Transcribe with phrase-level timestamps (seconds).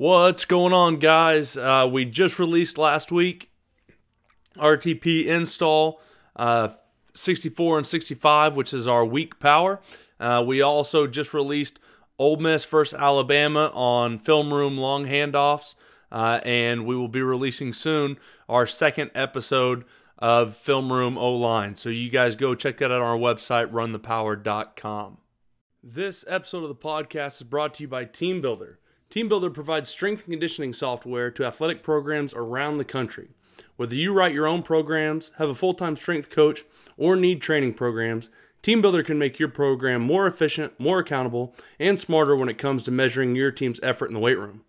[0.00, 1.56] What's going on, guys?
[1.56, 3.50] Uh, we just released last week
[4.56, 6.00] RTP install
[6.36, 6.68] uh,
[7.14, 9.80] 64 and 65, which is our weak power.
[10.20, 11.80] Uh, we also just released
[12.16, 15.74] Ole Miss versus Alabama on Film Room long handoffs,
[16.12, 18.18] uh, and we will be releasing soon
[18.48, 19.84] our second episode
[20.16, 21.74] of Film Room O Line.
[21.74, 25.18] So you guys go check that out on our website, runthepower.com.
[25.82, 28.78] This episode of the podcast is brought to you by Team Builder.
[29.10, 33.28] TeamBuilder provides strength and conditioning software to athletic programs around the country.
[33.76, 36.64] Whether you write your own programs, have a full time strength coach,
[36.96, 38.28] or need training programs,
[38.62, 42.90] TeamBuilder can make your program more efficient, more accountable, and smarter when it comes to
[42.90, 44.62] measuring your team's effort in the weight room.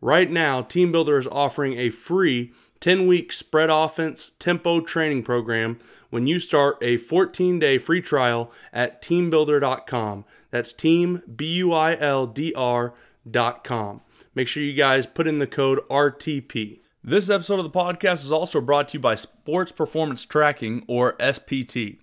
[0.00, 5.78] Right now, TeamBuilder is offering a free 10 week spread offense tempo training program
[6.10, 10.24] when you start a 14 day free trial at teambuilder.com.
[10.50, 12.94] That's team, B U I L D R
[13.32, 14.02] com.
[14.34, 16.80] Make sure you guys put in the code RTP.
[17.02, 21.14] This episode of the podcast is also brought to you by Sports Performance Tracking, or
[21.14, 21.98] SPT.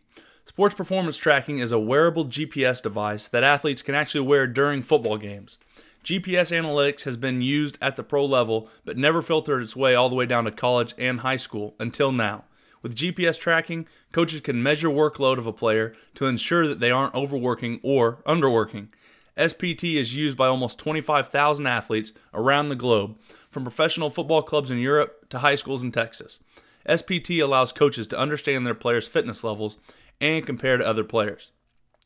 [0.45, 5.17] Sports Performance Tracking is a wearable GPS device that athletes can actually wear during football
[5.17, 5.58] games.
[6.03, 10.09] GPS analytics has been used at the pro level, but never filtered its way all
[10.09, 12.44] the way down to college and high school until now.
[12.81, 17.16] With GPS tracking, coaches can measure workload of a player to ensure that they aren't
[17.16, 18.89] overworking or underworking.
[19.38, 23.17] SPT is used by almost 25,000 athletes around the globe,
[23.50, 26.39] from professional football clubs in Europe to high schools in Texas.
[26.88, 29.78] SPT allows coaches to understand their players' fitness levels
[30.20, 31.52] and compare to other players.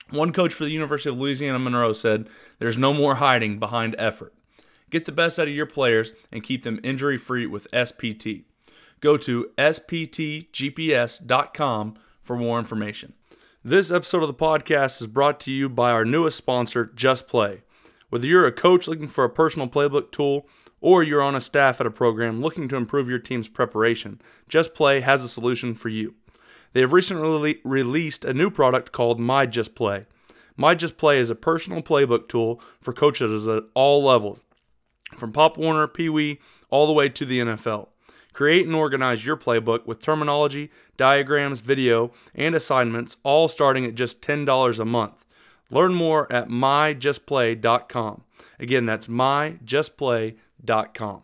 [0.09, 4.33] One coach for the University of Louisiana Monroe said, There's no more hiding behind effort.
[4.89, 8.43] Get the best out of your players and keep them injury free with SPT.
[9.01, 10.45] Go to sptgps.com
[12.23, 13.13] for more information.
[13.63, 17.63] This episode of the podcast is brought to you by our newest sponsor, Just Play.
[18.09, 20.47] Whether you're a coach looking for a personal playbook tool
[20.79, 24.75] or you're on a staff at a program looking to improve your team's preparation, Just
[24.75, 26.13] Play has a solution for you.
[26.73, 30.05] They have recently released a new product called My Just Play.
[30.55, 34.39] My Just Play is a personal playbook tool for coaches at all levels,
[35.17, 36.39] from Pop Warner, Pee Wee,
[36.69, 37.87] all the way to the NFL.
[38.37, 44.21] Create and organize your playbook with terminology, diagrams, video, and assignments, all starting at just
[44.21, 45.25] $10 a month.
[45.71, 48.23] Learn more at myjustplay.com.
[48.59, 51.23] Again, that's myjustplay.com.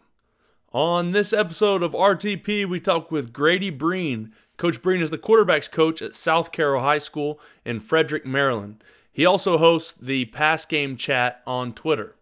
[0.71, 4.33] On this episode of RTP, we talk with Grady Breen.
[4.57, 8.83] Coach Breen is the quarterback's coach at South Carroll High School in Frederick, Maryland.
[9.11, 12.15] He also hosts the Pass Game Chat on Twitter.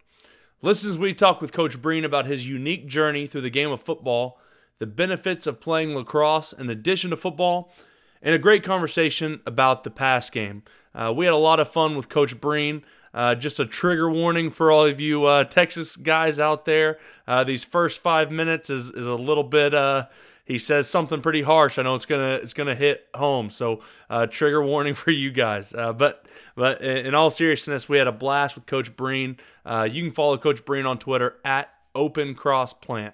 [0.61, 3.81] Listen as we talk with Coach Breen about his unique journey through the game of
[3.81, 4.37] football
[4.81, 7.71] the benefits of playing lacrosse in addition to football,
[8.19, 10.63] and a great conversation about the pass game.
[10.95, 12.83] Uh, we had a lot of fun with Coach Breen.
[13.13, 16.97] Uh, just a trigger warning for all of you uh, Texas guys out there.
[17.27, 19.75] Uh, these first five minutes is, is a little bit.
[19.75, 20.07] Uh,
[20.45, 21.77] he says something pretty harsh.
[21.77, 23.51] I know it's gonna it's gonna hit home.
[23.51, 25.73] So uh, trigger warning for you guys.
[25.73, 26.25] but
[26.55, 29.37] but in all seriousness, we had a blast with Coach Breen.
[29.63, 33.13] you can follow Coach Breen on Twitter at Open Cross Plant.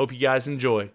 [0.00, 0.90] Hope you guys enjoy.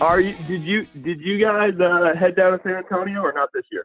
[0.00, 0.34] Are you?
[0.46, 0.86] Did you?
[1.02, 3.84] Did you guys uh, head down to San Antonio or not this year?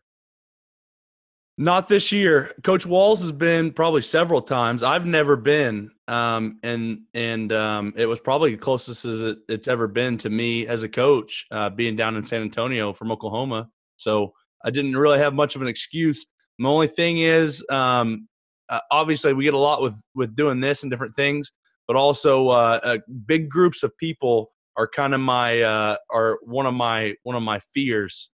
[1.58, 2.54] Not this year.
[2.64, 4.84] Coach Walls has been probably several times.
[4.84, 9.68] I've never been, um, and and um, it was probably the closest as it, it's
[9.68, 13.70] ever been to me as a coach, uh, being down in San Antonio from Oklahoma.
[13.98, 16.26] So I didn't really have much of an excuse.
[16.58, 18.28] My only thing is, um,
[18.70, 21.52] uh, obviously, we get a lot with with doing this and different things,
[21.86, 26.66] but also uh, uh big groups of people are kind of my uh, are one
[26.66, 28.32] of my one of my fears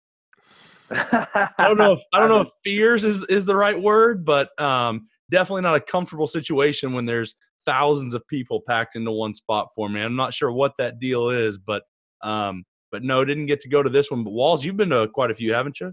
[1.59, 4.59] I don't know if I don't know if fears is, is the right word, but
[4.61, 7.35] um, definitely not a comfortable situation when there's
[7.65, 10.01] thousands of people packed into one spot for me.
[10.03, 11.83] I'm not sure what that deal is, but
[12.23, 14.25] um, but no, didn't get to go to this one.
[14.25, 15.93] But Walls, you've been to quite a few, haven't you?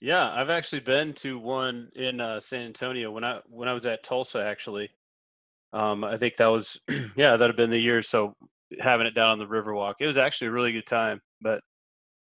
[0.00, 3.86] Yeah, I've actually been to one in uh, San Antonio when I when I was
[3.86, 4.42] at Tulsa.
[4.42, 4.90] Actually,
[5.72, 6.80] um, I think that was
[7.16, 8.02] yeah, that'd have been the year.
[8.02, 8.34] So
[8.78, 11.20] having it down on the Riverwalk, it was actually a really good time.
[11.42, 11.60] But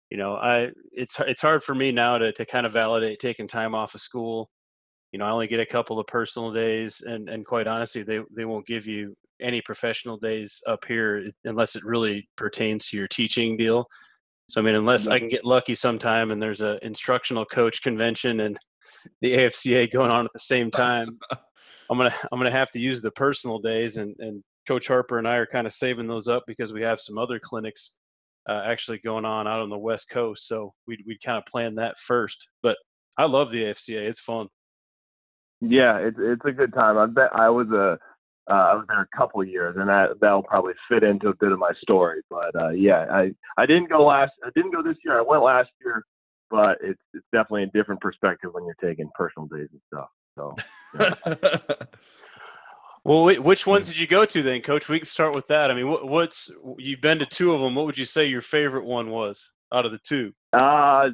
[0.10, 3.48] you know, I it's it's hard for me now to to kind of validate taking
[3.48, 4.50] time off of school.
[5.12, 8.20] You know, I only get a couple of personal days, and and quite honestly, they
[8.36, 12.98] they won't give you any professional days up here eh, unless it really pertains to
[12.98, 13.88] your teaching deal.
[14.48, 15.20] So I mean, unless I mm-hmm.
[15.20, 18.58] can get lucky sometime and there's a instructional coach convention and
[19.22, 21.20] the AFCA going on at the same time,
[21.90, 25.28] I'm gonna I'm gonna have to use the personal days and and Coach Harper and
[25.28, 27.96] I are kind of saving those up because we have some other clinics
[28.50, 30.48] uh, actually going on out on the West Coast.
[30.48, 32.50] So we'd we'd kind of plan that first.
[32.64, 32.78] But
[33.18, 34.48] I love the AFCA; it's fun.
[35.62, 36.98] Yeah, it's it's a good time.
[36.98, 38.00] I bet I was a
[38.52, 41.36] uh, I was there a couple of years, and that that'll probably fit into a
[41.36, 42.22] bit of my story.
[42.30, 44.32] But uh, yeah, I I didn't go last.
[44.44, 45.20] I didn't go this year.
[45.20, 46.04] I went last year,
[46.50, 50.10] but it's it's definitely a different perspective when you're taking personal days and stuff.
[50.36, 50.56] So.
[51.00, 51.86] Yeah.
[53.04, 54.90] well, which ones did you go to then, Coach?
[54.90, 55.72] We can start with that.
[55.72, 57.76] I mean, what, what's you've been to two of them.
[57.76, 60.34] What would you say your favorite one was out of the two?
[60.54, 61.10] Uh,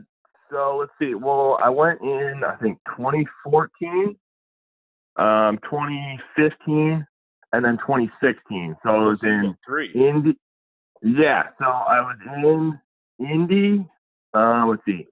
[0.51, 1.15] so let's see.
[1.15, 4.15] Well, I went in I think 2014,
[5.17, 7.05] um, 2015,
[7.53, 8.75] and then 2016.
[8.83, 9.91] So it was in three.
[9.93, 10.37] Indy.
[11.01, 12.79] Yeah, so I was in
[13.19, 13.85] Indy.
[14.33, 15.07] Uh, let's see,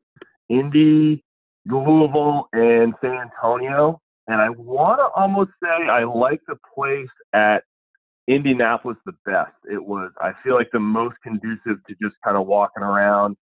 [0.50, 1.24] Indy,
[1.66, 4.02] Louisville, and San Antonio.
[4.28, 7.64] And I want to almost say I like the place at
[8.28, 9.52] Indianapolis the best.
[9.70, 13.36] It was, I feel like, the most conducive to just kind of walking around.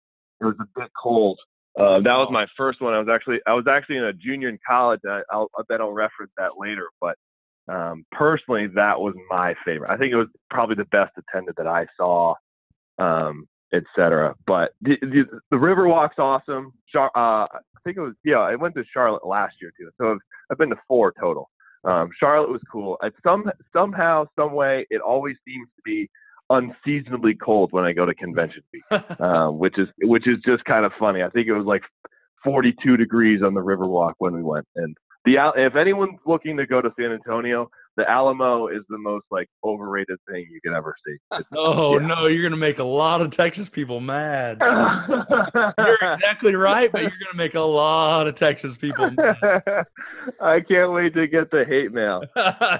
[0.41, 1.37] It was a bit cold.
[1.77, 2.93] Uh, that was my first one.
[2.93, 5.01] I was actually I was actually in a junior in college.
[5.07, 6.87] I, I'll, I bet I'll reference that later.
[6.99, 7.15] But
[7.67, 9.91] um, personally, that was my favorite.
[9.91, 12.33] I think it was probably the best attended that I saw,
[12.97, 14.35] um, etc.
[14.45, 16.73] But the, the, the Riverwalk's awesome.
[16.91, 18.39] Char- uh, I think it was yeah.
[18.39, 20.17] I went to Charlotte last year too, so I've,
[20.51, 21.49] I've been to four total.
[21.85, 22.97] Um, Charlotte was cool.
[23.03, 26.09] At some somehow, some way, it always seems to be
[26.49, 30.85] unseasonably cold when I go to convention week, uh, which is which is just kind
[30.85, 31.23] of funny.
[31.23, 31.83] I think it was like
[32.43, 34.95] 42 degrees on the Riverwalk when we went, and
[35.25, 37.69] the if anyone's looking to go to San Antonio,
[37.99, 41.17] the Alamo is the most like overrated thing you could ever see.
[41.55, 42.07] Oh yeah.
[42.07, 44.57] no, you're gonna make a lot of Texas people mad.
[45.77, 49.35] you're exactly right, but you're gonna make a lot of Texas people mad.
[50.41, 52.23] I can't wait to get the hate mail.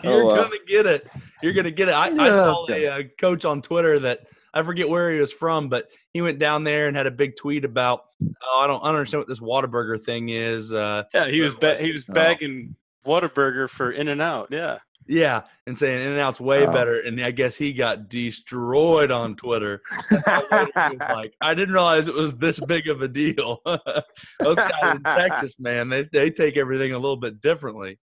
[0.04, 1.07] you're oh, gonna get it.
[1.44, 1.94] You're gonna get it.
[1.94, 2.24] I, yeah.
[2.24, 5.92] I saw a, a coach on Twitter that I forget where he was from, but
[6.13, 8.95] he went down there and had a big tweet about, oh, I don't, I don't
[8.95, 10.74] understand what this Whataburger thing is.
[10.74, 12.13] Uh, yeah, he was ba- he was oh.
[12.13, 12.75] bagging
[13.06, 13.10] oh.
[13.10, 14.50] Whataburger for In and Out.
[14.51, 14.77] Yeah.
[15.09, 16.71] Yeah, and saying In and Out's way oh.
[16.71, 19.81] better, and I guess he got destroyed on Twitter.
[20.27, 23.59] like, I didn't realize it was this big of a deal.
[23.65, 27.97] Those guys in Texas, man, they they take everything a little bit differently.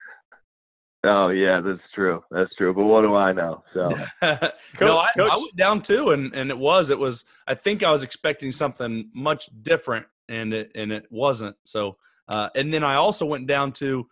[1.05, 2.25] Oh yeah, that's true.
[2.33, 2.75] That's true.
[2.75, 3.63] But what do I know?
[3.73, 3.89] So
[4.81, 7.25] no, I, I, went down too, and and it was it was.
[7.47, 11.55] I think I was expecting something much different, and it and it wasn't.
[11.65, 11.99] So
[12.29, 14.09] uh, and then I also went down to.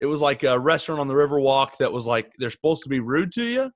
[0.00, 3.00] It was like a restaurant on the Riverwalk that was like they're supposed to be
[3.00, 3.70] rude to you,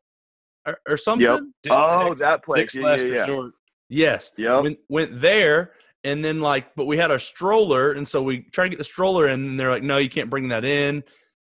[0.67, 1.27] or, or something.
[1.27, 1.71] Yep.
[1.71, 2.75] Oh, that place.
[2.75, 3.49] yeah, yeah, yeah.
[3.89, 4.31] Yes.
[4.37, 4.61] Yeah.
[4.61, 5.73] Went, went there,
[6.05, 8.85] and then like, but we had a stroller, and so we tried to get the
[8.85, 11.03] stroller, in, and they're like, no, you can't bring that in.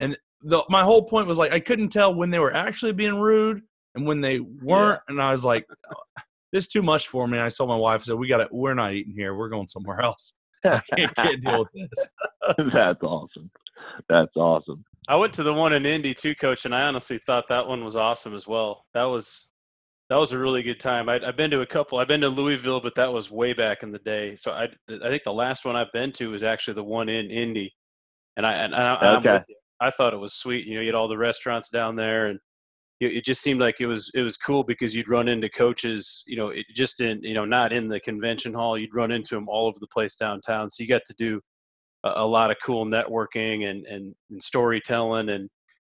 [0.00, 3.18] And the my whole point was like I couldn't tell when they were actually being
[3.18, 3.62] rude
[3.94, 5.12] and when they weren't, yeah.
[5.12, 6.20] and I was like, uh,
[6.52, 8.40] "This is too much for me." And I told my wife, "I said we got
[8.40, 8.48] it.
[8.52, 9.34] We're not eating here.
[9.34, 10.32] We're going somewhere else.
[10.64, 12.08] I can't, can't deal with this."
[12.72, 13.50] That's awesome.
[14.08, 14.84] That's awesome.
[15.08, 17.82] I went to the one in Indy too, Coach, and I honestly thought that one
[17.84, 18.84] was awesome as well.
[18.92, 19.48] That was
[20.10, 21.08] that was a really good time.
[21.08, 21.98] I, have been to a couple.
[21.98, 24.36] I've been to Louisville, but that was way back in the day.
[24.36, 27.30] So I, I think the last one I've been to was actually the one in
[27.30, 27.74] Indy,
[28.36, 29.38] and I and I, okay.
[29.80, 30.66] I thought it was sweet.
[30.66, 32.38] You know, you had all the restaurants down there, and
[33.00, 36.22] it just seemed like it was it was cool because you'd run into coaches.
[36.26, 38.78] You know, it just in you know not in the convention hall.
[38.78, 40.68] You'd run into them all over the place downtown.
[40.68, 41.40] So you got to do
[42.04, 45.48] a, a lot of cool networking and, and and storytelling and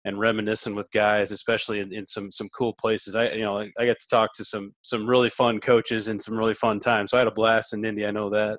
[0.06, 3.14] and reminiscing with guys, especially in, in some some cool places.
[3.14, 6.20] I you know I, I got to talk to some some really fun coaches and
[6.20, 7.11] some really fun times.
[7.11, 8.06] So I had a blast in Indy.
[8.06, 8.58] I know that.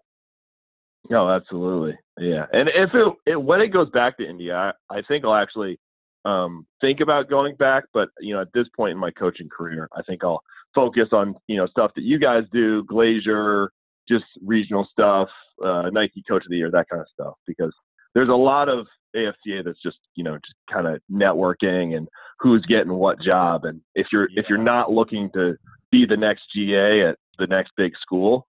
[1.09, 1.97] No, absolutely.
[2.19, 2.45] Yeah.
[2.51, 5.79] And if it, it when it goes back to Indy, I, I think I'll actually
[6.23, 7.83] um, think about going back.
[7.93, 10.41] But, you know, at this point in my coaching career, I think I'll
[10.73, 13.71] focus on, you know, stuff that you guys do, Glazier,
[14.07, 15.29] just regional stuff,
[15.63, 17.33] uh, Nike Coach of the Year, that kind of stuff.
[17.47, 17.73] Because
[18.13, 22.07] there's a lot of AFCA that's just, you know, just kind of networking and
[22.39, 23.65] who's getting what job.
[23.65, 24.41] And if you're yeah.
[24.41, 25.55] if you're not looking to
[25.91, 28.47] be the next GA at the next big school,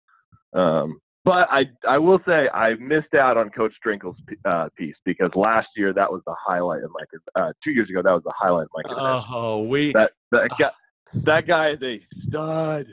[0.53, 5.31] um, but I I will say I missed out on Coach Strinkle's uh, piece because
[5.35, 8.33] last year that was the highlight of my uh, two years ago that was the
[8.37, 9.23] highlight of my career.
[9.29, 10.71] Oh, we that that guy,
[11.13, 12.87] that guy is a stud,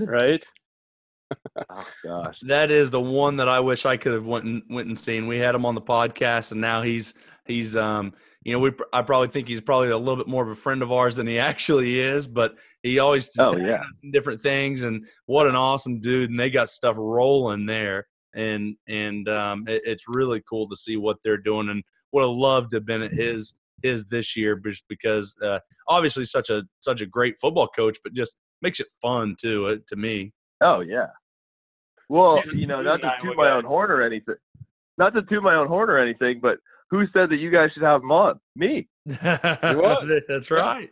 [0.00, 0.44] right?
[1.70, 4.88] Oh gosh, that is the one that I wish I could have went and went
[4.88, 5.26] and seen.
[5.26, 7.14] We had him on the podcast, and now he's
[7.46, 8.12] he's um
[8.42, 10.82] you know we I probably think he's probably a little bit more of a friend
[10.82, 15.46] of ours than he actually is, but he always oh yeah different things and what
[15.46, 20.42] an awesome dude and they got stuff rolling there and and um, it, it's really
[20.48, 23.54] cool to see what they're doing and would have loved to have been at his
[23.82, 28.14] his this year, just because uh, obviously such a such a great football coach, but
[28.14, 30.32] just makes it fun too uh, to me.
[30.60, 31.08] Oh yeah.
[32.08, 33.56] Well, you know, not to toot my guy.
[33.56, 34.34] own horn or anything.
[34.98, 36.58] Not to toot my own horn or anything, but
[36.90, 38.38] who said that you guys should have him on?
[38.56, 38.86] Me.
[39.06, 40.22] was.
[40.28, 40.90] That's right.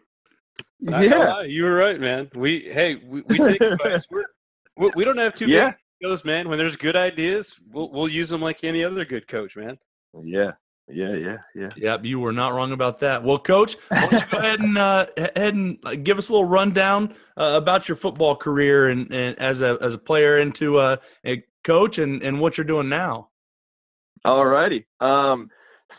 [0.80, 2.28] Not gonna you were right, man.
[2.34, 4.06] We hey, we, we take advice.
[4.10, 4.24] We're,
[4.76, 5.70] we, we don't have too Yeah.
[5.70, 5.76] big
[6.08, 6.48] egos, man.
[6.48, 9.78] When there's good ideas, we'll we'll use them like any other good coach, man.
[10.24, 10.52] Yeah.
[10.92, 11.14] Yeah.
[11.14, 11.36] Yeah.
[11.54, 11.68] Yeah.
[11.76, 13.24] Yep, you were not wrong about that.
[13.24, 16.32] Well, Coach, why don't you go ahead and uh, ahead and uh, give us a
[16.32, 20.78] little rundown uh, about your football career and, and as a as a player into
[20.78, 20.96] uh,
[21.26, 23.28] a coach and, and what you're doing now.
[24.24, 24.86] All righty.
[25.00, 25.48] Um,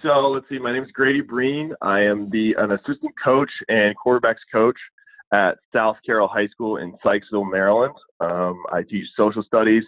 [0.02, 0.60] so let's see.
[0.60, 1.74] My name is Grady Breen.
[1.82, 4.78] I am the an assistant coach and quarterbacks coach
[5.34, 7.96] at South Carroll High School in Sykesville, Maryland.
[8.20, 9.84] Um, I teach social studies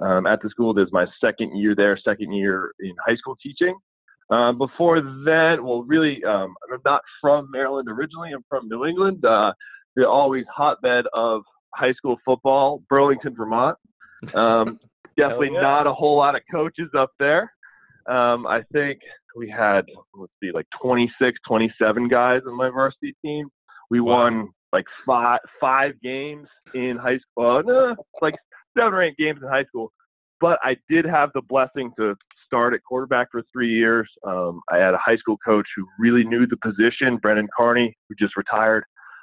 [0.00, 0.72] um, at the school.
[0.72, 3.76] This is my second year there, second year in high school teaching.
[4.30, 8.30] Um, before that, well, really, um, I'm not from Maryland originally.
[8.32, 9.52] I'm from New England, uh,
[9.96, 11.42] the always hotbed of
[11.74, 13.76] high school football, Burlington, Vermont.
[14.34, 14.78] Um,
[15.16, 15.60] definitely yeah.
[15.62, 17.52] not a whole lot of coaches up there.
[18.08, 19.00] Um, I think
[19.36, 19.84] we had,
[20.14, 23.48] let's see, like 26, 27 guys on my varsity team.
[23.90, 24.16] We Wow.
[24.16, 27.56] won like five five games in high school.
[27.56, 28.36] Uh, no, like
[28.78, 29.92] seven or eight games in high school.
[30.40, 32.16] But I did have the blessing to
[32.50, 34.10] start at quarterback for three years.
[34.26, 38.16] Um, I had a high school coach who really knew the position, Brendan Carney, who
[38.16, 38.82] just retired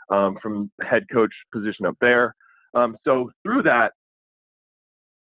[0.10, 2.34] um, from head coach position up there.
[2.74, 3.92] Um, so through that,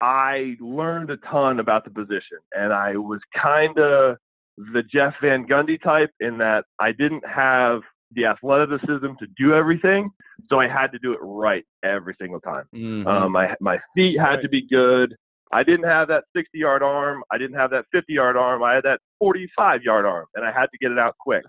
[0.00, 4.16] I learned a ton about the position, and I was kind of
[4.56, 10.08] the Jeff Van Gundy type in that I didn't have the athleticism to do everything,
[10.48, 12.64] so I had to do it right every single time.
[12.74, 13.06] Mhm.
[13.06, 15.14] Um, my my feet had to be good.
[15.52, 17.22] I didn't have that 60 yard arm.
[17.30, 18.62] I didn't have that 50 yard arm.
[18.62, 21.44] I had that 45 yard arm, and I had to get it out quick.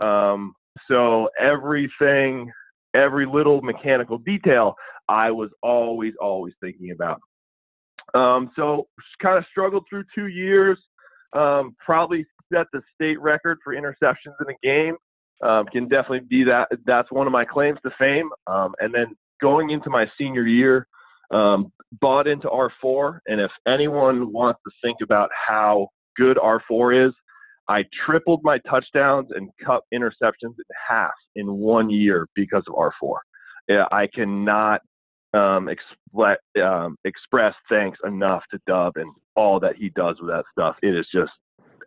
[0.00, 0.54] Um,
[0.86, 2.50] so everything,
[2.94, 4.74] every little mechanical detail,
[5.08, 7.20] I was always always thinking about.
[8.14, 8.86] Um, so
[9.20, 10.78] kind of struggled through two years.
[11.34, 14.96] Um, probably set the state record for interceptions in a game.
[15.42, 16.68] Um, can definitely be that.
[16.84, 18.28] That's one of my claims to fame.
[18.46, 20.86] Um, and then going into my senior year,
[21.30, 23.20] um, bought into R4.
[23.26, 27.14] And if anyone wants to think about how good R4 is,
[27.68, 33.16] I tripled my touchdowns and cut interceptions in half in one year because of R4.
[33.68, 34.80] Yeah, I cannot
[35.34, 35.68] um,
[36.62, 40.76] um, express thanks enough to Dub and all that he does with that stuff.
[40.82, 41.32] It is just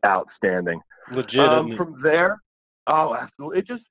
[0.05, 0.79] outstanding.
[1.11, 1.49] Legit.
[1.49, 2.39] Um, from there,
[2.85, 3.59] oh, absolutely.
[3.59, 3.83] It just,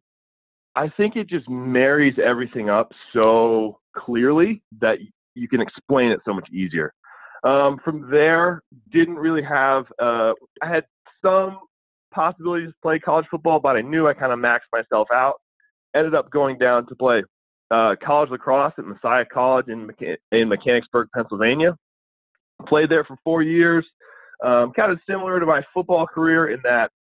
[0.77, 4.99] I think it just marries everything up so clearly that
[5.35, 6.93] you can explain it so much easier.
[7.43, 9.85] Um, from there, didn't really have.
[10.01, 10.33] Uh,
[10.63, 10.85] I had
[11.25, 11.59] some
[12.13, 15.41] possibilities to play college football, but I knew I kind of maxed myself out.
[15.95, 17.23] Ended up going down to play
[17.71, 19.91] uh, college lacrosse at Messiah College in
[20.33, 21.77] in Mechanicsburg, Pennsylvania.
[22.69, 23.87] Played there for four years.
[24.45, 26.91] Um, kind of similar to my football career in that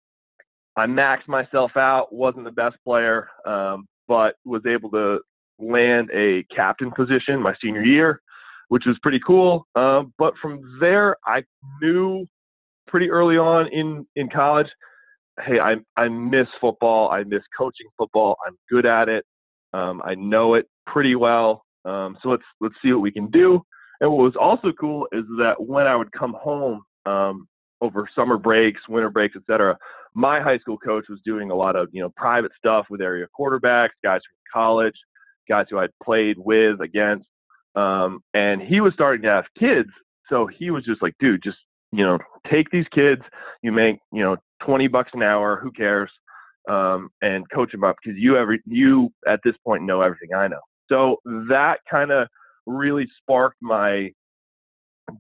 [0.76, 5.20] I maxed myself out, wasn't the best player, um, but was able to
[5.60, 8.20] land a captain position my senior year,
[8.68, 9.66] which was pretty cool.
[9.74, 11.42] Um, but from there, I
[11.80, 12.26] knew
[12.86, 14.68] pretty early on in, in college,
[15.44, 17.10] hey, I, I miss football.
[17.10, 18.36] I miss coaching football.
[18.46, 19.24] I'm good at it.
[19.72, 21.64] Um, I know it pretty well.
[21.84, 23.62] Um, so let's let's see what we can do.
[24.00, 27.46] And what was also cool is that when I would come home um,
[27.80, 29.76] over summer breaks, winter breaks, etc.,
[30.14, 33.26] my high school coach was doing a lot of you know private stuff with area
[33.38, 34.94] quarterbacks, guys from college,
[35.50, 37.26] guys who I'd played with against,
[37.75, 39.90] um, and he was starting to have kids.
[40.28, 41.59] So he was just like, dude, just
[41.92, 42.19] you know,
[42.50, 43.23] take these kids.
[43.62, 45.61] You make you know twenty bucks an hour.
[45.62, 46.11] Who cares?
[46.69, 50.47] Um, and coach them up because you every you at this point know everything I
[50.49, 50.61] know.
[50.88, 51.16] So
[51.49, 52.28] that kind of
[52.66, 54.11] really sparked my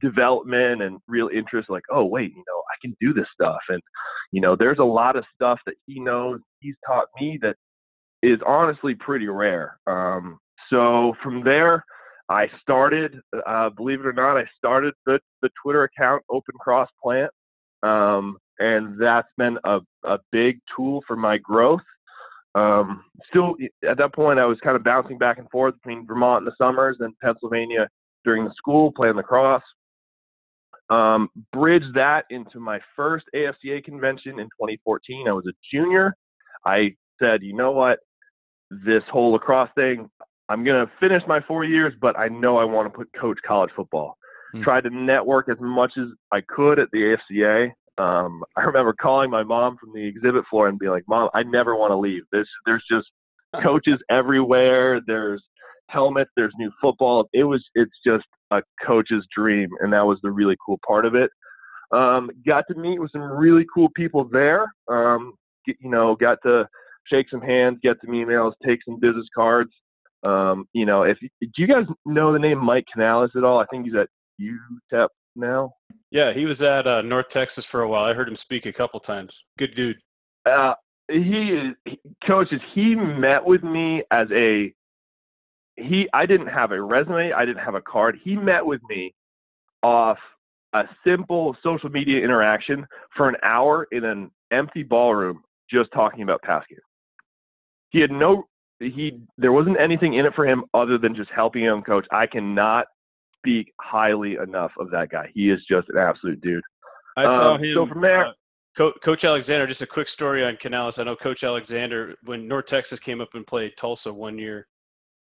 [0.00, 3.80] development and real interest like oh wait you know i can do this stuff and
[4.30, 7.56] you know there's a lot of stuff that he knows he's taught me that
[8.22, 11.84] is honestly pretty rare um, so from there
[12.28, 16.88] i started uh, believe it or not i started the, the twitter account open cross
[17.02, 17.30] plant
[17.82, 21.80] um, and that's been a, a big tool for my growth
[22.54, 23.56] um, still
[23.88, 26.54] at that point i was kind of bouncing back and forth between vermont in the
[26.58, 27.88] summers and pennsylvania
[28.24, 29.62] during the school playing lacrosse
[30.90, 35.28] um, bridged that into my first AFCA convention in 2014.
[35.28, 36.16] I was a junior.
[36.66, 38.00] I said, you know what,
[38.70, 40.08] this whole lacrosse thing,
[40.48, 43.70] I'm gonna finish my four years, but I know I want to put coach college
[43.74, 44.16] football.
[44.52, 44.62] Hmm.
[44.62, 47.70] Tried to network as much as I could at the AFCA.
[47.98, 51.42] Um, I remember calling my mom from the exhibit floor and being like, "Mom, I
[51.42, 52.22] never want to leave.
[52.32, 53.06] There's there's just
[53.62, 55.00] coaches everywhere.
[55.06, 55.42] There's
[55.88, 56.30] helmets.
[56.36, 57.28] There's new football.
[57.32, 61.14] It was it's just a coach's dream, and that was the really cool part of
[61.14, 61.30] it.
[61.92, 64.66] Um, got to meet with some really cool people there.
[64.88, 65.34] Um,
[65.66, 66.66] you know, got to
[67.10, 69.70] shake some hands, get some emails, take some business cards.
[70.22, 73.58] Um, you know, if do you guys know the name Mike Canales at all?
[73.58, 74.08] I think he's at
[74.40, 75.72] UTEP now.
[76.10, 78.04] Yeah, he was at uh, North Texas for a while.
[78.04, 79.44] I heard him speak a couple times.
[79.58, 79.98] Good dude.
[80.44, 80.74] Uh,
[81.08, 82.60] he is he, coaches.
[82.74, 84.72] He met with me as a
[85.76, 86.08] he.
[86.12, 87.32] I didn't have a resume.
[87.32, 88.18] I didn't have a card.
[88.22, 89.14] He met with me
[89.82, 90.18] off
[90.72, 92.86] a simple social media interaction
[93.16, 96.78] for an hour in an empty ballroom, just talking about pass game.
[97.90, 98.46] He had no
[98.80, 102.06] he there wasn't anything in it for him other than just helping him coach.
[102.10, 102.86] I cannot
[103.38, 105.30] speak highly enough of that guy.
[105.34, 106.62] He is just an absolute dude.
[107.16, 107.74] I saw um, him.
[107.74, 108.32] So from there, uh,
[108.76, 109.66] Co- Coach Alexander.
[109.66, 110.98] Just a quick story on Canales.
[110.98, 114.66] I know Coach Alexander when North Texas came up and played Tulsa one year.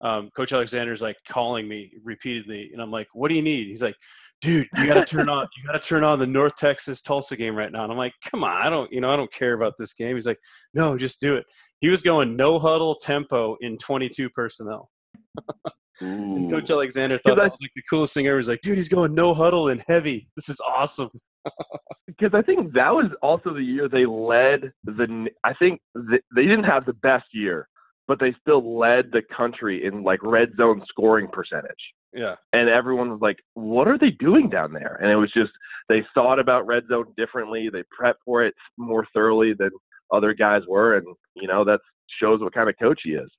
[0.01, 3.83] Um, Coach Alexander's like calling me repeatedly, and I'm like, "What do you need?" He's
[3.83, 3.95] like,
[4.41, 7.35] "Dude, you got to turn on, you got to turn on the North Texas Tulsa
[7.35, 9.53] game right now." And I'm like, "Come on, I don't, you know, I don't care
[9.53, 10.39] about this game." He's like,
[10.73, 11.45] "No, just do it."
[11.79, 14.89] He was going no huddle tempo in 22 personnel.
[16.01, 18.37] and Coach Alexander thought that was like the coolest thing ever.
[18.37, 20.29] He's like, dude, he's going no huddle and heavy.
[20.35, 21.09] This is awesome.
[22.07, 25.29] because I think that was also the year they led the.
[25.43, 27.67] I think the, they didn't have the best year,
[28.07, 31.71] but they still led the country in like red zone scoring percentage.
[32.13, 32.35] Yeah.
[32.53, 34.97] And everyone was like, what are they doing down there?
[35.01, 35.51] And it was just
[35.89, 37.69] they thought about red zone differently.
[37.71, 39.71] They prepped for it more thoroughly than
[40.11, 41.79] other guys were, and you know that
[42.19, 43.29] shows what kind of coach he is.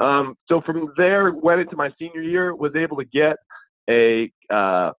[0.00, 3.36] Um, so from there, went into my senior year, was able to get
[3.88, 4.92] a uh,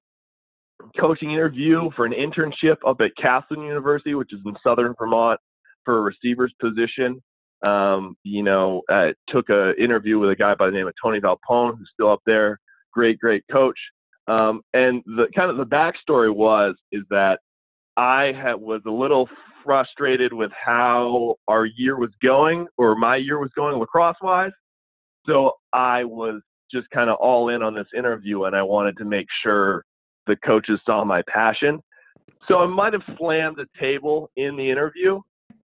[0.98, 5.40] coaching interview for an internship up at Castleton University, which is in Southern Vermont,
[5.84, 7.22] for a receiver's position.
[7.64, 11.20] Um, you know, uh, took an interview with a guy by the name of Tony
[11.20, 12.60] Volpone, who's still up there.
[12.94, 13.78] Great, great coach.
[14.26, 17.40] Um, and the kind of the backstory was is that
[17.96, 19.28] I had, was a little
[19.64, 24.52] frustrated with how our year was going, or my year was going lacrosse wise.
[25.26, 29.04] So I was just kind of all in on this interview, and I wanted to
[29.04, 29.85] make sure
[30.26, 31.80] the coaches saw my passion.
[32.48, 35.20] So I might have slammed the table in the interview,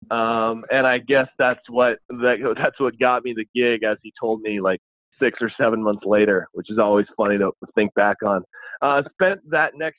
[0.09, 4.11] um, and I guess that's what that, that's what got me the gig, as he
[4.19, 4.79] told me like
[5.19, 8.43] six or seven months later, which is always funny to think back on.
[8.81, 9.97] Uh, spent that next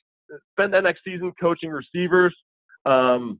[0.51, 2.35] spent that next season coaching receivers.
[2.85, 3.39] Um,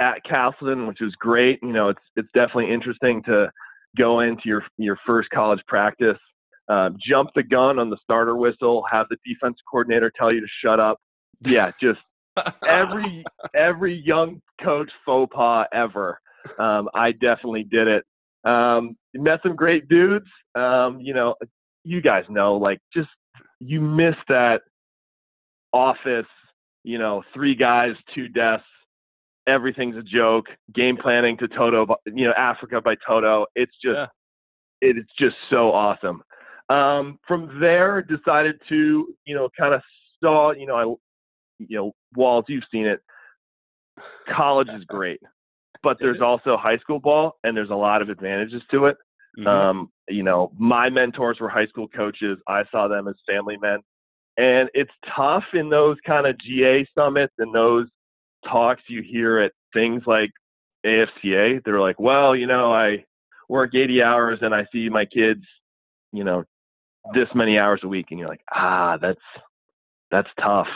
[0.00, 1.58] at Castleton, which was great.
[1.62, 3.50] You know, it's it's definitely interesting to
[3.96, 6.18] go into your your first college practice,
[6.68, 10.46] uh, jump the gun on the starter whistle, have the defense coordinator tell you to
[10.62, 10.98] shut up.
[11.40, 12.02] Yeah, just
[12.66, 16.20] every every young coach faux pas ever.
[16.58, 18.04] Um, I definitely did it.
[18.48, 20.26] Um, met some great dudes.
[20.54, 21.34] Um, you know,
[21.84, 23.08] you guys know, like just
[23.60, 24.62] you miss that
[25.72, 26.26] office.
[26.84, 28.66] You know, three guys, two desks
[29.48, 30.46] everything's a joke.
[30.72, 33.46] Game planning to Toto, you know, Africa by Toto.
[33.56, 34.08] It's just, yeah.
[34.82, 36.22] it's just so awesome.
[36.68, 39.80] Um, from there, decided to, you know, kind of
[40.22, 40.84] saw, you know, I,
[41.58, 43.00] you know, Walls, you've seen it.
[44.28, 45.20] College is great,
[45.82, 48.96] but there's also high school ball, and there's a lot of advantages to it.
[49.38, 49.46] Mm-hmm.
[49.46, 52.38] Um, you know, my mentors were high school coaches.
[52.48, 53.78] I saw them as family men.
[54.36, 57.88] And it's tough in those kind of GA summits and those
[58.44, 60.30] talks you hear at things like
[60.86, 63.04] AFCA, they're like, well, you know, I
[63.48, 65.42] work 80 hours and I see my kids,
[66.12, 66.44] you know,
[67.14, 69.20] this many hours a week, and you're like, ah, that's
[70.10, 70.68] that's tough.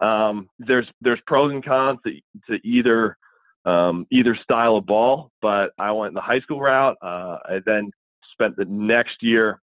[0.00, 2.12] Um, there's there's pros and cons to,
[2.50, 3.16] to either
[3.64, 6.96] um, either style of ball, but I went the high school route.
[7.02, 7.90] Uh, I then
[8.32, 9.60] spent the next year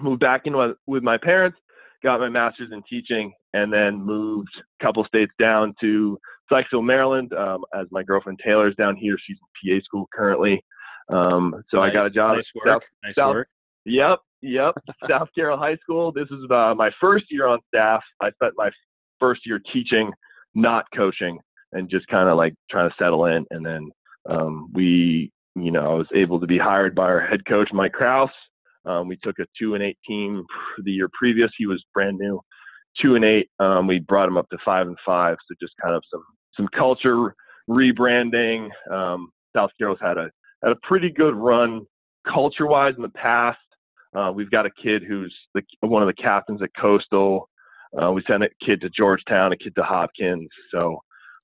[0.00, 1.58] moved back in with, with my parents,
[2.02, 6.18] got my master's in teaching, and then moved a couple states down to
[6.50, 9.16] Sykesville, Maryland, um, as my girlfriend Taylor's down here.
[9.24, 10.62] She's in PA school currently.
[11.08, 13.48] Um, so nice, I got a job nice at South, nice South, work.
[13.84, 14.74] Yep, yep.
[15.06, 16.12] South Carroll High School.
[16.12, 18.02] This is uh, my first year on staff.
[18.20, 18.70] I spent my
[19.18, 20.12] first year teaching,
[20.54, 21.38] not coaching,
[21.72, 23.44] and just kind of like trying to settle in.
[23.50, 23.90] And then
[24.28, 27.92] um, we, you know, I was able to be hired by our head coach Mike
[27.92, 28.30] Kraus.
[28.84, 30.44] Um, we took a two and eight team
[30.82, 31.50] the year previous.
[31.56, 32.40] He was brand new,
[33.00, 33.48] two and eight.
[33.58, 35.36] Um, we brought him up to five and five.
[35.46, 36.22] So just kind of some
[36.56, 37.34] some culture
[37.68, 38.68] rebranding.
[38.90, 40.30] Um, South Carroll's had a
[40.62, 41.82] had a pretty good run
[42.26, 43.58] culture wise in the past.
[44.16, 47.48] Uh, we've got a kid who's the, one of the captains at Coastal.
[48.00, 50.48] Uh, we sent a kid to Georgetown, a kid to Hopkins.
[50.72, 51.00] So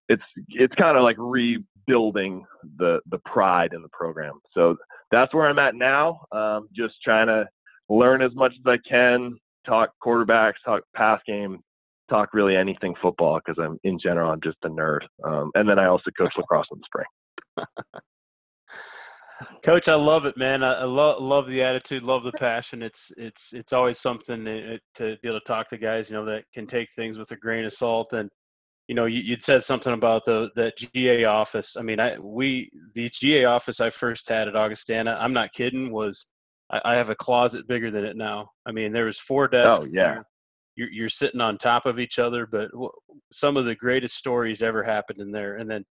[0.08, 2.44] it's it's kind of like rebuilding
[2.78, 4.40] the the pride in the program.
[4.52, 4.76] So
[5.10, 6.20] that's where I'm at now.
[6.32, 7.46] Um, just trying to
[7.88, 11.60] learn as much as I can, talk quarterbacks, talk pass game,
[12.08, 15.00] talk really anything football because I'm in general I'm just a nerd.
[15.24, 17.06] Um, and then I also coach lacrosse in the spring.
[19.62, 20.62] Coach, I love it, man.
[20.62, 22.82] I, I love love the attitude, love the passion.
[22.82, 26.24] It's it's it's always something to, to, be able to talk to guys, you know,
[26.24, 28.14] that can take things with a grain of salt.
[28.14, 28.30] And
[28.88, 31.76] you know, you, would said something about the that GA office.
[31.76, 35.16] I mean, I we the GA office I first had at Augustana.
[35.20, 35.92] I'm not kidding.
[35.92, 36.30] Was
[36.70, 38.50] I, I have a closet bigger than it now.
[38.64, 39.86] I mean, there was four desks.
[39.86, 40.22] Oh yeah.
[40.76, 42.70] You're, you're sitting on top of each other, but
[43.32, 45.56] some of the greatest stories ever happened in there.
[45.56, 45.86] And then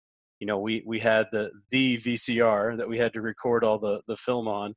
[0.40, 4.00] you know, we we had the the VCR that we had to record all the
[4.08, 4.74] the film on.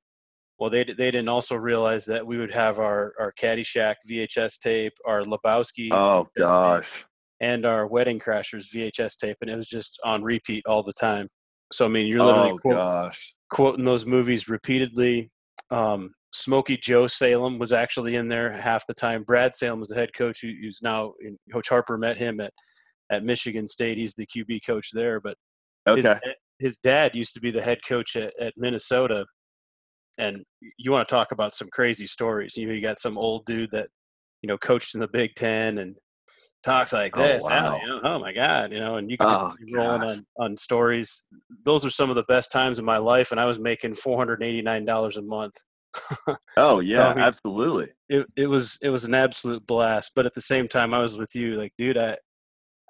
[0.60, 4.93] Well, they they didn't also realize that we would have our our Caddyshack VHS tape,
[5.06, 5.89] our Lebowski.
[5.91, 6.84] Oh VHS gosh.
[6.84, 6.93] Tape,
[7.44, 11.28] and our Wedding Crashers VHS tape, and it was just on repeat all the time.
[11.74, 13.12] So I mean, you're literally oh, quote,
[13.50, 15.30] quoting those movies repeatedly.
[15.70, 19.24] Um, Smokey Joe Salem was actually in there half the time.
[19.24, 22.54] Brad Salem was the head coach, who, who's now in, Coach Harper met him at
[23.12, 23.98] at Michigan State.
[23.98, 25.36] He's the QB coach there, but
[25.88, 26.02] Okay.
[26.02, 29.26] His, his, dad used to be the head coach at, at Minnesota,
[30.18, 30.44] and
[30.78, 32.56] you want to talk about some crazy stories.
[32.56, 33.90] You know, you got some old dude that
[34.42, 35.98] you know coached in the Big Ten and
[36.63, 37.43] talks like oh, this.
[37.43, 37.80] Wow.
[37.82, 40.26] you know, oh my god, you know, and you can oh, just be rolling on
[40.38, 41.26] on stories.
[41.63, 44.17] Those are some of the best times in my life, and I was making four
[44.17, 45.54] hundred eighty nine dollars a month.
[46.58, 47.88] oh yeah, I mean, absolutely.
[48.10, 51.17] It it was it was an absolute blast, but at the same time, I was
[51.17, 52.17] with you, like, dude, I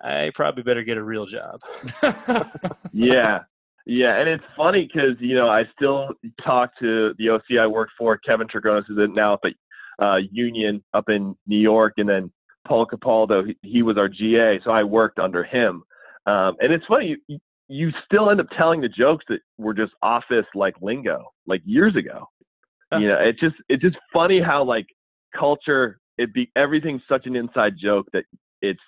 [0.04, 1.60] I probably better get a real job.
[2.94, 3.40] yeah.
[3.86, 7.92] Yeah, and it's funny because you know I still talk to the OC I worked
[7.98, 9.54] for, Kevin Tregonis, is now up at
[10.02, 12.32] uh, Union up in New York, and then
[12.68, 15.84] Paul Capaldo, he, he was our GA, so I worked under him.
[16.26, 19.94] Um, and it's funny, you, you still end up telling the jokes that were just
[20.02, 22.28] office like lingo, like years ago.
[23.00, 24.86] You know, it's just it's just funny how like
[25.36, 28.26] culture it be everything's such an inside joke that
[28.62, 28.80] it's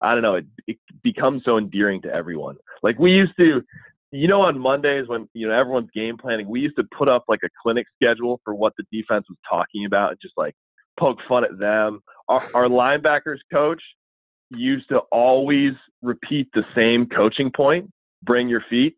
[0.00, 2.56] I don't know, it, it becomes so endearing to everyone.
[2.82, 3.62] Like we used to,
[4.10, 7.24] you know, on Mondays when you know everyone's game planning, we used to put up
[7.28, 10.54] like a clinic schedule for what the defense was talking about and just like
[10.98, 12.00] poke fun at them.
[12.28, 13.82] Our, our linebackers coach
[14.50, 17.90] used to always repeat the same coaching point:
[18.22, 18.96] bring your feet.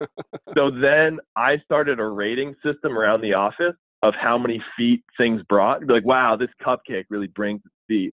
[0.54, 5.40] so then I started a rating system around the office of how many feet things
[5.48, 5.86] brought.
[5.86, 8.12] Be like, wow, this cupcake really brings feet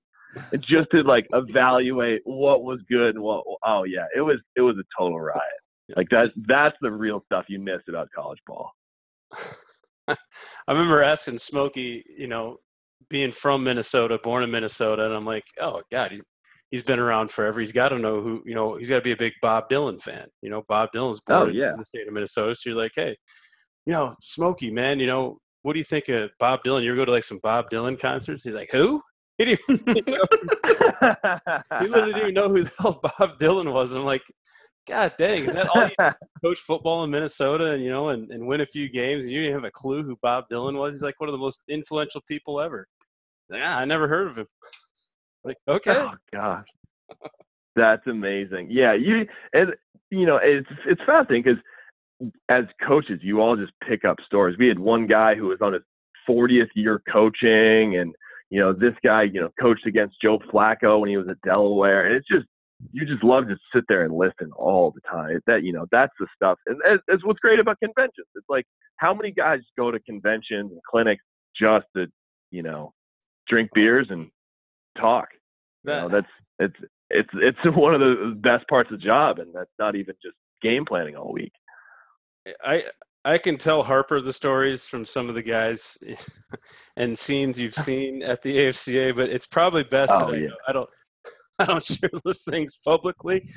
[0.60, 4.76] just to like evaluate what was good and what oh yeah it was it was
[4.78, 5.41] a total riot
[5.96, 8.72] like that's that's the real stuff you miss about college ball
[10.08, 10.15] i
[10.70, 12.58] remember asking smokey you know
[13.12, 16.24] being from minnesota born in minnesota and i'm like oh god he's
[16.71, 19.12] he's been around forever he's got to know who you know he's got to be
[19.12, 21.71] a big bob dylan fan you know bob dylan's oh, born oh, yeah.
[21.71, 23.15] in the state of minnesota so you're like hey
[23.86, 26.97] you know smokey man you know what do you think of bob dylan you ever
[26.97, 29.02] go to like some bob dylan concerts he's like who
[29.41, 31.08] he didn't even, you know,
[31.80, 33.91] he literally didn't even know who the hell Bob Dylan was.
[33.91, 34.21] And I'm like,
[34.88, 36.12] God dang, is that all you
[36.43, 39.41] coach football in Minnesota and you know and, and win a few games and you
[39.41, 40.95] didn't have a clue who Bob Dylan was?
[40.95, 42.88] He's like one of the most influential people ever.
[43.52, 44.48] Like, ah, I never heard of him.
[45.44, 45.92] Like, okay.
[45.98, 46.68] Oh gosh.
[47.76, 48.68] That's amazing.
[48.70, 49.74] Yeah, you and
[50.10, 54.58] you know, it's it's fascinating because as coaches, you all just pick up stories.
[54.58, 55.82] We had one guy who was on his
[56.30, 58.14] 40th year coaching and
[58.52, 62.06] you know, this guy, you know, coached against Joe Flacco when he was at Delaware,
[62.06, 62.46] and it's just
[62.92, 65.40] you just love to sit there and listen all the time.
[65.48, 68.28] That you know, that's the stuff, and that's what's great about conventions.
[68.36, 68.66] It's like
[68.98, 71.24] how many guys go to conventions and clinics
[71.58, 72.08] just to,
[72.52, 72.94] you know,
[73.52, 74.30] drink beers and
[74.98, 75.28] talk.
[75.84, 76.28] That, you know, that's
[76.60, 76.76] it's
[77.10, 80.36] it's it's one of the best parts of the job, and that's not even just
[80.62, 81.54] game planning all week.
[82.48, 82.84] Eh, I
[83.24, 85.98] I can tell Harper the stories from some of the guys
[86.98, 90.48] and scenes you've seen at the AFCA, but it's probably best oh, that yeah.
[90.68, 90.90] I, don't
[91.60, 93.48] I don't share those things publicly.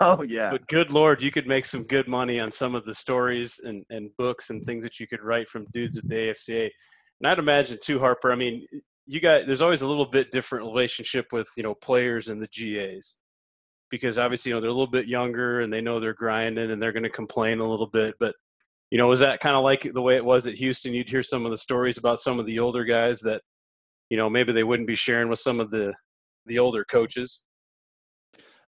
[0.00, 0.48] oh yeah.
[0.50, 3.84] But good lord, you could make some good money on some of the stories and,
[3.90, 6.70] and books and things that you could write from dudes at the AFCA.
[7.20, 8.32] And I'd imagine too, Harper.
[8.32, 8.66] I mean,
[9.10, 12.48] you got there's always a little bit different relationship with you know players and the
[12.48, 13.16] GAs
[13.90, 16.80] because obviously you know they're a little bit younger and they know they're grinding and
[16.80, 18.34] they're going to complain a little bit, but
[18.90, 20.94] you know, was that kind of like the way it was at Houston?
[20.94, 23.42] You'd hear some of the stories about some of the older guys that,
[24.08, 25.94] you know, maybe they wouldn't be sharing with some of the
[26.46, 27.44] the older coaches.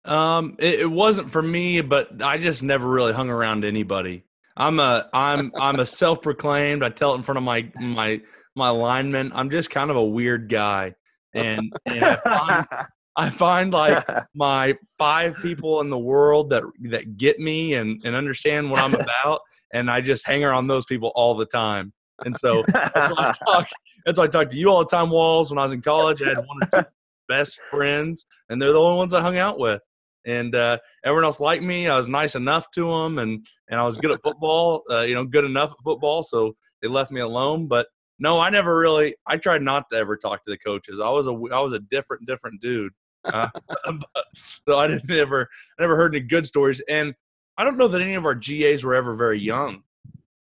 [0.05, 4.25] Um, it, it wasn't for me, but I just never really hung around anybody.
[4.57, 6.85] I'm a I'm I'm a self-proclaimed.
[6.85, 8.21] I tell it in front of my my
[8.55, 9.33] my linemen.
[9.35, 10.95] I'm just kind of a weird guy,
[11.35, 12.67] and, and I'm,
[13.17, 18.15] I find like my five people in the world that that get me and and
[18.15, 19.41] understand what I'm about,
[19.73, 21.93] and I just hang around those people all the time.
[22.25, 23.69] And so that's why I talk.
[24.07, 25.51] That's why I talk to you all the time, Walls.
[25.51, 26.89] When I was in college, I had one or two
[27.29, 29.81] best friends, and they're the only ones I hung out with.
[30.25, 31.89] And uh, everyone else liked me.
[31.89, 34.85] I was nice enough to them, and and I was good at football.
[34.91, 37.67] Uh, you know, good enough at football, so they left me alone.
[37.67, 37.89] But
[38.23, 39.17] no, I never really.
[39.27, 41.01] I tried not to ever talk to the coaches.
[41.01, 42.93] I was a I was a different different dude.
[43.25, 43.49] Uh,
[43.85, 47.15] but, so I didn't ever I never heard any good stories, and
[47.59, 49.83] I don't know that any of our GAs were ever very young.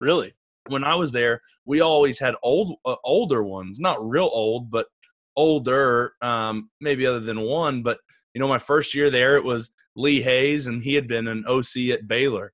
[0.00, 0.34] Really,
[0.66, 4.88] when I was there, we always had old uh, older ones, not real old, but
[5.36, 7.84] older, um, maybe other than one.
[7.84, 7.98] But
[8.34, 11.44] you know, my first year there, it was Lee Hayes, and he had been an
[11.46, 12.52] OC at Baylor.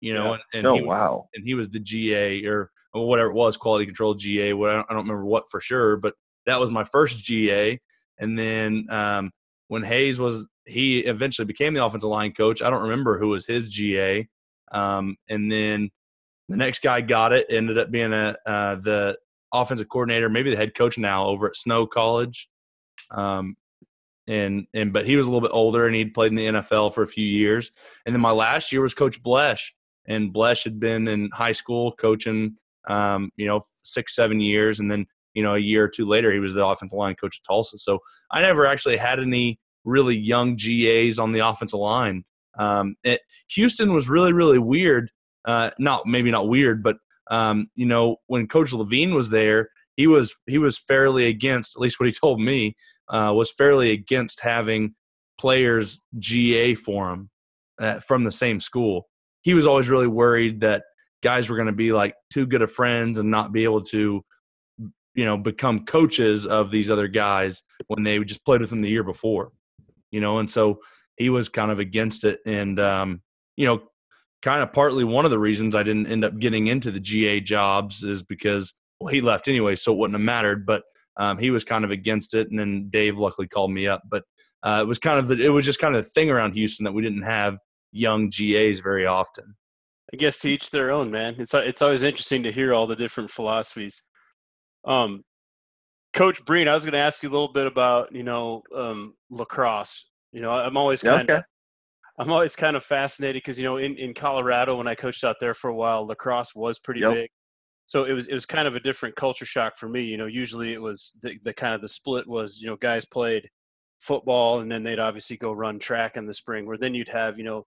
[0.00, 0.32] You know, yeah.
[0.32, 3.56] and, and oh he, wow, and he was the GA or, or whatever it was,
[3.56, 4.52] quality control GA.
[4.52, 6.14] What I don't, remember what for sure, but
[6.46, 7.80] that was my first GA.
[8.18, 9.30] And then um,
[9.68, 12.62] when Hayes was, he eventually became the offensive line coach.
[12.62, 14.28] I don't remember who was his GA.
[14.70, 15.90] Um, and then
[16.48, 17.46] the next guy got it.
[17.50, 19.16] Ended up being a uh, the
[19.52, 22.48] offensive coordinator, maybe the head coach now over at Snow College.
[23.10, 23.56] Um,
[24.26, 26.94] and and but he was a little bit older and he'd played in the NFL
[26.94, 27.72] for a few years.
[28.06, 29.70] And then my last year was Coach Blesh,
[30.06, 32.56] and Blesh had been in high school coaching,
[32.88, 36.32] um, you know, six seven years, and then you know a year or two later
[36.32, 37.78] he was the offensive line coach at Tulsa.
[37.78, 37.98] So
[38.30, 42.24] I never actually had any really young GAs on the offensive line.
[42.58, 45.10] Um, it, Houston was really really weird.
[45.44, 46.96] Uh, not maybe not weird, but
[47.30, 51.82] um, you know when Coach Levine was there, he was he was fairly against, at
[51.82, 52.76] least what he told me,
[53.08, 54.94] uh, was fairly against having
[55.38, 57.30] players GA for him
[57.80, 59.08] uh, from the same school.
[59.42, 60.84] He was always really worried that
[61.22, 64.24] guys were going to be like too good of friends and not be able to,
[65.14, 68.90] you know, become coaches of these other guys when they just played with them the
[68.90, 69.52] year before,
[70.10, 70.80] you know, and so
[71.16, 72.40] he was kind of against it.
[72.46, 73.22] And, um,
[73.56, 73.82] you know,
[74.42, 77.40] kind of partly one of the reasons I didn't end up getting into the GA
[77.40, 80.66] jobs is because well, he left anyway, so it wouldn't have mattered.
[80.66, 80.82] But
[81.16, 84.02] um, he was kind of against it, and then Dave luckily called me up.
[84.08, 84.24] But
[84.62, 86.84] uh, it was kind of the, it was just kind of the thing around Houston
[86.84, 87.58] that we didn't have
[87.92, 89.54] young GAs very often.
[90.12, 91.36] I guess to each their own, man.
[91.38, 94.02] It's it's always interesting to hear all the different philosophies.
[94.84, 95.22] Um,
[96.12, 99.14] Coach Breen, I was going to ask you a little bit about you know um,
[99.30, 100.10] lacrosse.
[100.32, 101.42] You know, I'm always kind of okay.
[102.18, 105.36] I'm always kind of fascinated because you know in, in Colorado when I coached out
[105.40, 107.14] there for a while, lacrosse was pretty Yep.
[107.14, 107.30] big.
[107.86, 110.02] So it was it was kind of a different culture shock for me.
[110.02, 113.06] You know, usually it was the, the kind of the split was you know guys
[113.06, 113.48] played
[113.98, 116.66] football and then they'd obviously go run track in the spring.
[116.66, 117.64] Where then you'd have you know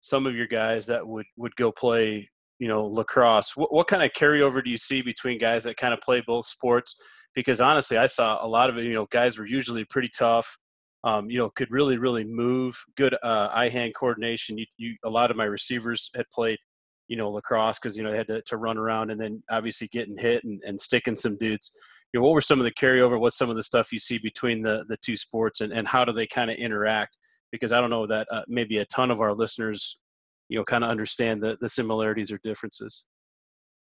[0.00, 3.56] some of your guys that would would go play you know lacrosse.
[3.56, 6.46] What, what kind of carryover do you see between guys that kind of play both
[6.46, 6.94] sports?
[7.34, 8.84] Because honestly, I saw a lot of it.
[8.84, 10.56] You know, guys were usually pretty tough
[11.04, 12.76] um, you know, could really, really move.
[12.96, 14.58] Good uh, eye-hand coordination.
[14.58, 16.58] You, you, a lot of my receivers had played,
[17.06, 19.88] you know, lacrosse because you know they had to, to run around and then obviously
[19.88, 21.70] getting hit and, and sticking some dudes.
[22.12, 23.20] You know, what were some of the carryover?
[23.20, 26.04] What's some of the stuff you see between the the two sports, and, and how
[26.04, 27.16] do they kind of interact?
[27.50, 30.00] Because I don't know that uh, maybe a ton of our listeners,
[30.48, 33.06] you know, kind of understand the the similarities or differences.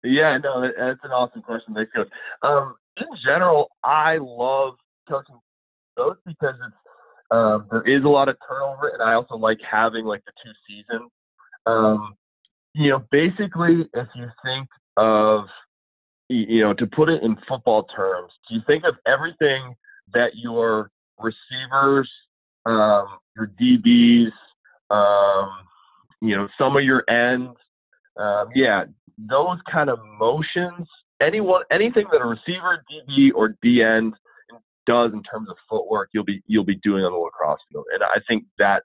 [0.03, 1.73] Yeah, no, that's an awesome question.
[1.73, 2.09] Thanks, Coach.
[2.41, 4.73] Um, in general, I love
[5.07, 5.39] coaching
[5.95, 6.75] both because it's
[7.31, 10.51] um, there is a lot of turnover, and I also like having like the two
[10.67, 11.09] seasons.
[11.65, 12.15] Um,
[12.75, 15.45] you know, basically, if you think of,
[16.29, 19.73] you know, to put it in football terms, do you think of everything
[20.13, 22.09] that your receivers,
[22.65, 24.31] um, your DBs,
[24.89, 25.49] um,
[26.21, 27.57] you know, some of your ends,
[28.17, 28.85] um, yeah,
[29.17, 30.87] those kind of motions,
[31.21, 34.13] anyone, anything that a receiver, DB, or D end
[34.85, 38.03] does in terms of footwork, you'll be you'll be doing on the lacrosse field, and
[38.03, 38.83] I think that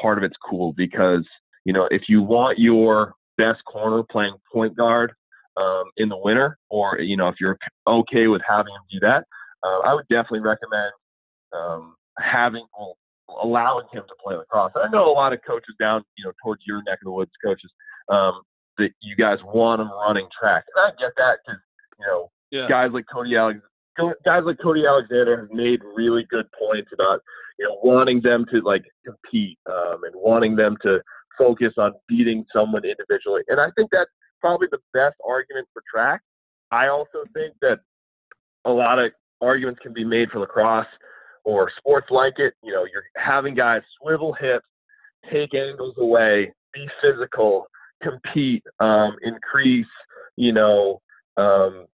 [0.00, 1.26] part of it's cool because
[1.64, 5.12] you know if you want your best corner playing point guard
[5.56, 9.24] um, in the winter, or you know if you're okay with having him do that,
[9.62, 10.92] uh, I would definitely recommend
[11.52, 12.96] um, having well,
[13.42, 14.72] allowing him to play lacrosse.
[14.74, 17.30] I know a lot of coaches down you know towards your neck of the woods,
[17.44, 17.70] coaches,
[18.08, 18.42] um,
[18.78, 21.60] that you guys want them running track, and I get that because
[21.98, 22.68] you know Yeah.
[22.68, 23.60] guys like Cody Alex,
[24.24, 27.20] guys like Cody Alexander have made really good points about
[27.58, 31.00] you know wanting them to like compete um, and wanting them to
[31.38, 36.22] focus on beating someone individually, and I think that's probably the best argument for track.
[36.70, 37.80] I also think that
[38.64, 40.86] a lot of arguments can be made for lacrosse
[41.44, 42.54] or sports like it.
[42.62, 44.66] You know, you're having guys swivel hips,
[45.30, 47.66] take angles away, be physical,
[48.02, 49.86] compete, um, increase,
[50.36, 51.00] you know,
[51.36, 51.86] um,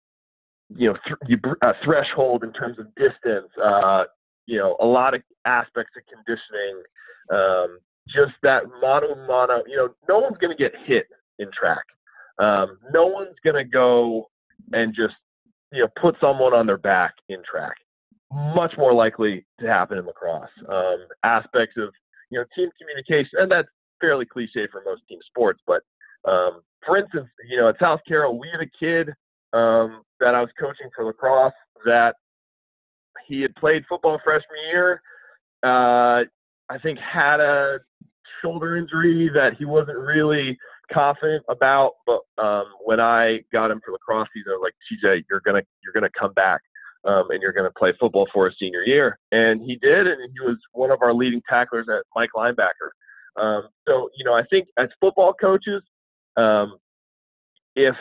[0.74, 4.04] you know, th- you, uh, threshold in terms of distance, uh,
[4.46, 6.82] you know, a lot of aspects of conditioning.
[7.30, 7.78] Um,
[8.08, 9.62] just that mono mono.
[9.66, 11.06] You know, no one's going to get hit
[11.38, 11.84] in track.
[12.38, 14.30] Um, no one's going to go
[14.72, 15.14] and just
[15.72, 17.76] you know put someone on their back in track.
[18.54, 20.50] Much more likely to happen in lacrosse.
[20.68, 21.92] Um, aspects of
[22.30, 23.68] you know team communication, and that's
[24.00, 25.60] fairly cliche for most team sports.
[25.66, 25.82] But
[26.28, 29.08] um, for instance, you know at South Carroll, we had a kid
[29.52, 31.52] um, that I was coaching for lacrosse
[31.84, 32.16] that
[33.26, 35.00] he had played football freshman year.
[35.62, 36.24] Uh,
[36.68, 37.78] I think had a
[38.42, 40.58] shoulder injury that he wasn't really
[40.92, 41.92] confident about.
[42.06, 45.92] But um, when I got him for lacrosse season, was like, TJ, you're gonna you're
[45.94, 46.60] gonna come back.
[47.06, 49.18] Um, and you're going to play football for his senior year.
[49.30, 52.90] And he did, and he was one of our leading tacklers at Mike linebacker.
[53.40, 55.82] Um, so, you know, I think as football coaches,
[56.36, 56.78] um,
[57.76, 57.94] if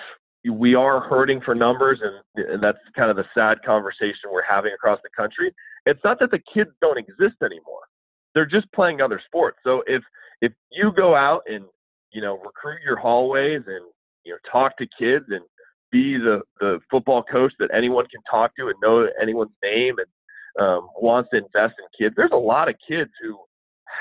[0.52, 4.74] we are hurting for numbers, and, and that's kind of the sad conversation we're having
[4.74, 5.54] across the country,
[5.86, 7.82] it's not that the kids don't exist anymore.
[8.34, 9.58] They're just playing other sports.
[9.64, 10.04] So if
[10.42, 11.66] if you go out and
[12.12, 13.86] you know recruit your hallways and
[14.24, 15.42] you know talk to kids and
[15.96, 20.62] be the the football coach that anyone can talk to and know anyone's name and
[20.62, 22.16] um, wants to invest in kids.
[22.18, 23.38] There's a lot of kids who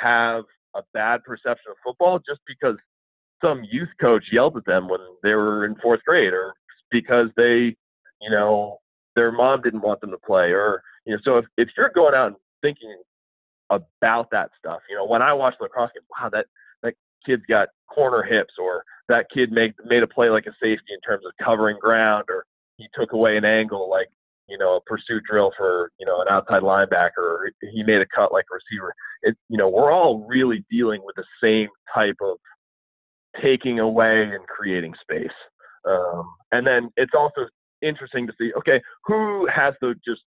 [0.03, 0.43] have
[0.75, 2.77] a bad perception of football just because
[3.43, 6.55] some youth coach yelled at them when they were in fourth grade, or
[6.91, 7.77] because they,
[8.21, 8.79] you know,
[9.15, 11.21] their mom didn't want them to play, or you know.
[11.25, 12.97] So if if you're going out and thinking
[13.71, 16.47] about that stuff, you know, when I watch lacrosse game, wow, that
[16.83, 20.93] that kid's got corner hips, or that kid made made a play like a safety
[20.93, 22.45] in terms of covering ground, or
[22.77, 24.09] he took away an angle like
[24.49, 28.07] you know a pursuit drill for you know an outside linebacker, or he made a
[28.15, 28.95] cut like a receiver.
[29.23, 32.37] It you know we're all really dealing with the same type of
[33.43, 35.27] taking away and creating space.
[35.89, 37.47] Um, and then it's also
[37.83, 40.23] interesting to see, okay, who has the just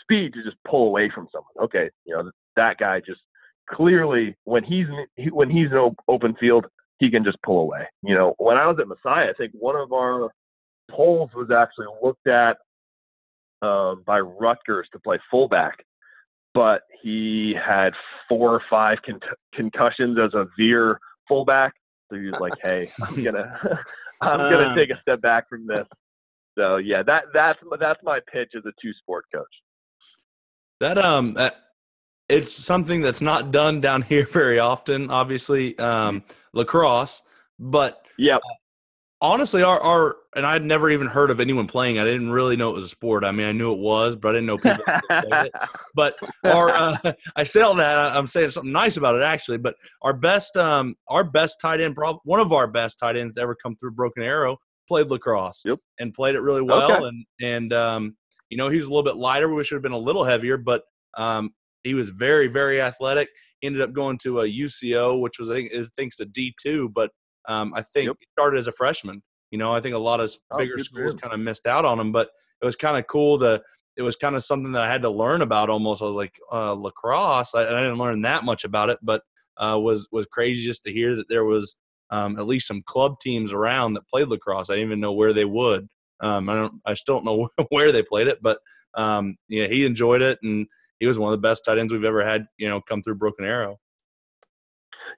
[0.00, 1.64] speed to just pull away from someone?
[1.64, 3.20] Okay, you know, that guy just
[3.70, 4.86] clearly when he's
[5.30, 6.66] when he's in open field,
[6.98, 7.86] he can just pull away.
[8.02, 10.30] You know, when I was at Messiah, I think one of our
[10.90, 12.56] polls was actually looked at
[13.62, 15.84] um, by Rutgers to play fullback,
[16.52, 17.92] but he had
[18.28, 19.20] four or five con-
[19.54, 21.72] concussions as a veer fullback,
[22.10, 23.58] so he was like, "Hey, I'm gonna,
[24.20, 25.86] I'm gonna um, take a step back from this."
[26.56, 29.46] So yeah, that that's that's my pitch as a two sport coach.
[30.80, 31.36] That um,
[32.34, 35.10] it's something that's not done down here very often.
[35.10, 37.22] Obviously, um, lacrosse,
[37.58, 38.38] but yeah,
[39.20, 41.98] honestly, our our and I'd never even heard of anyone playing.
[41.98, 43.24] I didn't really know it was a sport.
[43.24, 45.52] I mean, I knew it was, but I didn't know people played it.
[45.94, 47.96] But our, uh, I say all that.
[48.16, 49.58] I'm saying something nice about it actually.
[49.58, 53.42] But our best, um, our best tight end, one of our best tight ends to
[53.42, 55.78] ever come through Broken Arrow, played lacrosse yep.
[56.00, 56.92] and played it really well.
[56.92, 57.04] Okay.
[57.04, 58.16] And and um,
[58.50, 59.52] you know, he was a little bit lighter.
[59.52, 60.82] We should have been a little heavier, but
[61.16, 61.50] um,
[61.84, 63.28] he was very very athletic.
[63.60, 66.54] He ended up going to a UCO, which was I think is thinks a D
[66.60, 67.10] two, but
[67.48, 68.16] um, I think yep.
[68.18, 69.22] he started as a freshman.
[69.50, 72.00] You know, I think a lot of oh, bigger schools kind of missed out on
[72.00, 72.28] him, but
[72.60, 73.62] it was kind of cool to.
[73.96, 75.70] It was kind of something that I had to learn about.
[75.70, 77.54] Almost, I was like uh, lacrosse.
[77.54, 79.22] I, I, didn't learn that much about it, but
[79.56, 81.76] uh, was was crazy just to hear that there was
[82.10, 84.70] um, at least some club teams around that played lacrosse.
[84.70, 85.86] I didn't even know where they would.
[86.20, 86.74] Um, I don't.
[86.84, 88.58] I still don't know where they played it, but
[88.94, 90.66] um, yeah, he enjoyed it, and
[91.00, 92.46] he was one of the best tight ends we've ever had.
[92.58, 93.78] You know, come through Broken Arrow.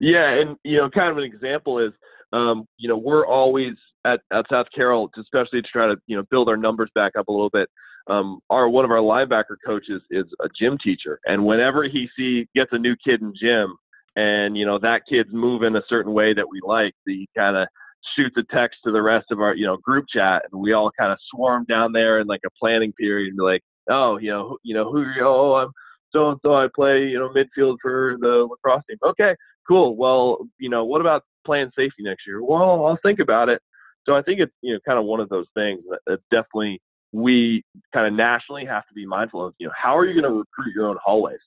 [0.01, 1.93] Yeah, and you know, kind of an example is
[2.33, 6.25] um, you know, we're always at, at South Carroll, especially to try to, you know,
[6.31, 7.69] build our numbers back up a little bit.
[8.09, 12.47] Um, our one of our linebacker coaches is a gym teacher, and whenever he see
[12.55, 13.77] gets a new kid in gym,
[14.15, 17.67] and you know that kid's moving a certain way that we like, he kind of
[18.15, 20.93] shoots a text to the rest of our you know group chat, and we all
[20.97, 24.31] kind of swarm down there in like a planning period and be like, oh, you
[24.31, 25.23] know, you know who you?
[25.23, 25.73] Oh, I'm
[26.13, 26.55] so and so.
[26.55, 28.99] I play you know midfield for the lacrosse team.
[29.05, 29.35] Okay,
[29.67, 29.97] cool.
[29.97, 32.43] Well, you know, what about playing safety next year?
[32.43, 33.61] Well, I'll think about it.
[34.07, 36.81] So I think it's you know kind of one of those things that, that definitely
[37.13, 39.55] we kind of nationally have to be mindful of.
[39.59, 41.39] You know, how are you going to recruit your own hallways?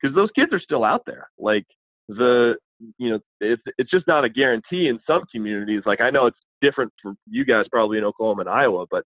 [0.00, 1.28] Because those kids are still out there.
[1.38, 1.64] Like
[2.08, 2.56] the
[2.98, 5.82] you know it's it's just not a guarantee in some communities.
[5.86, 9.04] Like I know it's different for you guys probably in Oklahoma and Iowa, but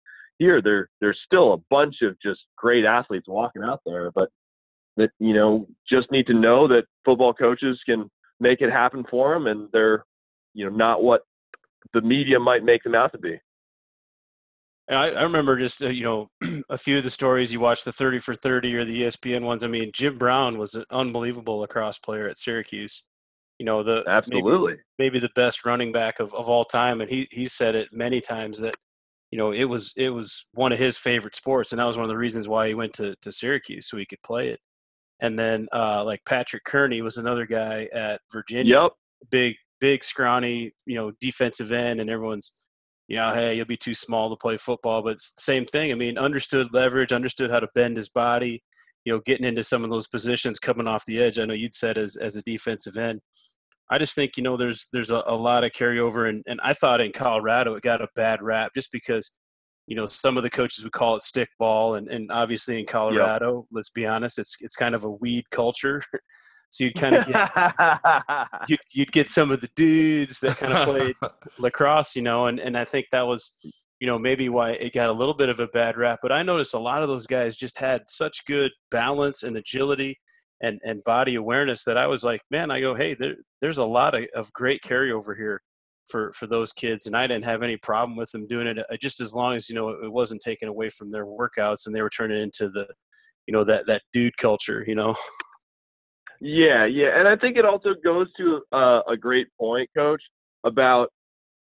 [0.43, 4.29] here there there's still a bunch of just great athletes walking out there, but
[4.97, 9.33] that you know just need to know that football coaches can make it happen for
[9.33, 10.05] them, and they're
[10.53, 11.21] you know not what
[11.93, 13.39] the media might make them out to be.
[14.89, 16.27] I, I remember just uh, you know
[16.69, 19.63] a few of the stories you watch the thirty for thirty or the ESPN ones.
[19.63, 23.03] I mean, Jim Brown was an unbelievable lacrosse player at Syracuse.
[23.59, 27.09] You know the absolutely maybe, maybe the best running back of, of all time, and
[27.09, 28.75] he he said it many times that
[29.33, 32.05] you know it was it was one of his favorite sports, and that was one
[32.05, 34.59] of the reasons why he went to to Syracuse so he could play it.
[35.23, 38.83] and then uh, like Patrick Kerney was another guy at Virginia.
[38.83, 38.91] Yep.
[39.31, 42.53] Big, big, scrawny, you know, defensive end, and everyone's,
[43.07, 45.01] you know, hey, you'll be too small to play football.
[45.01, 45.91] But it's the same thing.
[45.91, 48.61] I mean, understood leverage, understood how to bend his body.
[49.05, 51.39] You know, getting into some of those positions, coming off the edge.
[51.39, 53.21] I know you'd said as as a defensive end.
[53.93, 56.73] I just think you know there's there's a, a lot of carryover, and and I
[56.73, 59.35] thought in Colorado it got a bad rap just because
[59.87, 62.85] you know some of the coaches would call it stick ball and, and obviously in
[62.85, 63.65] colorado yep.
[63.71, 66.01] let's be honest it's it's kind of a weed culture
[66.69, 67.51] so you'd kind of get
[68.67, 71.15] you'd, you'd get some of the dudes that kind of played
[71.59, 73.57] lacrosse you know and, and i think that was
[73.99, 76.41] you know maybe why it got a little bit of a bad rap but i
[76.41, 80.17] noticed a lot of those guys just had such good balance and agility
[80.61, 83.85] and, and body awareness that i was like man i go hey there, there's a
[83.85, 85.61] lot of, of great carryover here
[86.07, 88.97] for for those kids and i didn't have any problem with them doing it uh,
[89.01, 92.01] just as long as you know it wasn't taken away from their workouts and they
[92.01, 92.85] were turning into the
[93.47, 95.15] you know that that dude culture you know?
[96.41, 100.21] Yeah yeah and i think it also goes to uh, a great point coach
[100.65, 101.09] about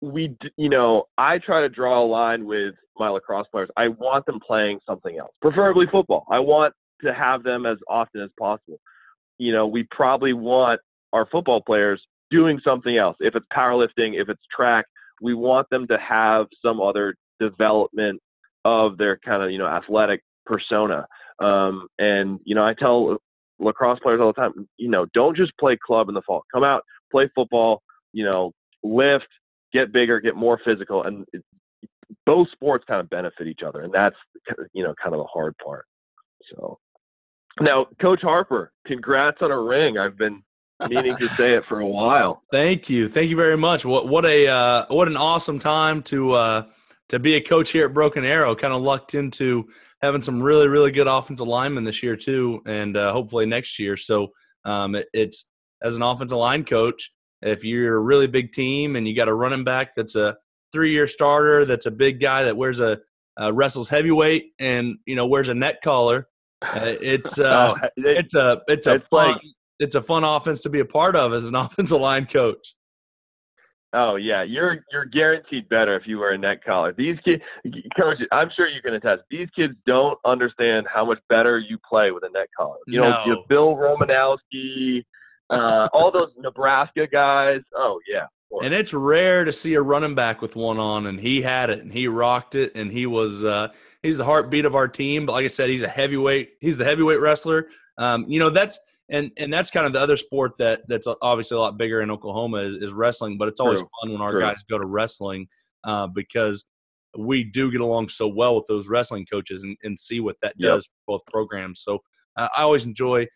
[0.01, 4.25] we you know i try to draw a line with my lacrosse players i want
[4.25, 8.79] them playing something else preferably football i want to have them as often as possible
[9.37, 10.79] you know we probably want
[11.13, 13.15] our football players doing something else.
[13.19, 14.85] If it's powerlifting, if it's track,
[15.21, 18.21] we want them to have some other development
[18.65, 21.07] of their kind of you know athletic persona.
[21.39, 23.17] Um, and you know, I tell
[23.59, 26.43] lacrosse players all the time, you know, don't just play club in the fall.
[26.53, 27.81] Come out, play football.
[28.13, 29.27] You know, lift,
[29.73, 31.25] get bigger, get more physical, and
[32.25, 34.15] both sports kind of benefit each other, and that's
[34.73, 35.85] you know kind of the hard part.
[36.49, 36.79] So
[37.61, 39.97] now, Coach Harper, congrats on a ring.
[39.97, 40.43] I've been
[40.89, 42.43] meaning to say it for a while.
[42.51, 43.85] Thank you, thank you very much.
[43.85, 46.63] What what a uh, what an awesome time to uh,
[47.09, 48.55] to be a coach here at Broken Arrow.
[48.55, 49.65] Kind of lucked into
[50.01, 53.95] having some really really good offensive linemen this year too, and uh, hopefully next year.
[53.95, 54.29] So
[54.65, 55.45] um, it, it's
[55.81, 59.33] as an offensive line coach, if you're a really big team and you got a
[59.33, 60.35] running back that's a
[60.71, 62.99] three year starter, that's a big guy that wears a
[63.39, 66.27] uh, wrestles heavyweight and you know wears a neck collar.
[66.73, 69.41] Uh, it's uh, oh, it, it's a it's a fun, like
[69.79, 72.75] it's a fun offense to be a part of as an offensive line coach.
[73.93, 76.93] Oh yeah, you're you're guaranteed better if you wear a neck collar.
[76.97, 77.41] These kids,
[77.97, 79.23] coach, I'm sure you can attest.
[79.31, 82.77] These kids don't understand how much better you play with a neck collar.
[82.87, 83.43] You know, no.
[83.47, 85.05] Bill Romanowski,
[85.49, 87.61] uh, all those Nebraska guys.
[87.73, 88.25] Oh yeah.
[88.63, 91.79] And it's rare to see a running back with one on, and he had it,
[91.79, 93.69] and he rocked it, and he was uh,
[94.01, 95.25] he's the heartbeat of our team.
[95.25, 96.51] But like I said, he's a heavyweight.
[96.61, 97.67] He's the heavyweight wrestler.
[97.97, 98.79] Um, you know that's
[99.09, 102.11] and and that's kind of the other sport that that's obviously a lot bigger in
[102.11, 103.37] Oklahoma is, is wrestling.
[103.37, 103.89] But it's always True.
[104.01, 104.41] fun when our True.
[104.41, 105.47] guys go to wrestling
[105.83, 106.65] uh, because
[107.17, 110.53] we do get along so well with those wrestling coaches and, and see what that
[110.57, 110.73] yep.
[110.73, 111.81] does for both programs.
[111.81, 111.99] So
[112.37, 113.27] uh, I always enjoy.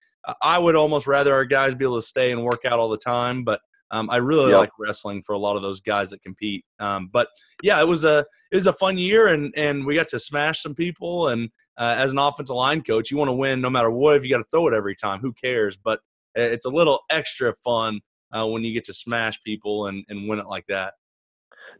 [0.42, 2.98] I would almost rather our guys be able to stay and work out all the
[2.98, 3.62] time, but
[3.92, 4.60] um, I really yep.
[4.60, 6.64] like wrestling for a lot of those guys that compete.
[6.80, 7.28] Um, but
[7.64, 10.62] yeah, it was a it was a fun year, and and we got to smash
[10.62, 11.30] some people.
[11.30, 14.16] And uh, as an offensive line coach, you want to win no matter what.
[14.16, 15.78] If you got to throw it every time, who cares?
[15.78, 16.02] But
[16.36, 18.02] it's a little extra fun
[18.36, 20.94] uh, when you get to smash people and, and win it like that.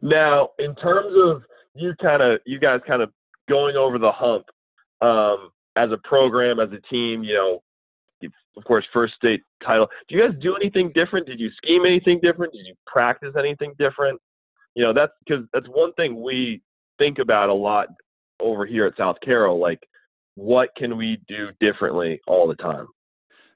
[0.02, 1.42] Now, in terms of
[1.74, 3.10] you kind of you guys kind of
[3.48, 4.44] going over the hump
[5.00, 7.62] um, as a program, as a team, you know,
[8.56, 9.86] of course, first state title.
[10.08, 11.26] Do you guys do anything different?
[11.26, 12.52] Did you scheme anything different?
[12.52, 14.20] Did you practice anything different?
[14.74, 16.62] You know, that's because that's one thing we
[16.98, 17.88] think about a lot
[18.40, 19.58] over here at South Carroll.
[19.58, 19.80] Like,
[20.34, 22.86] what can we do differently all the time?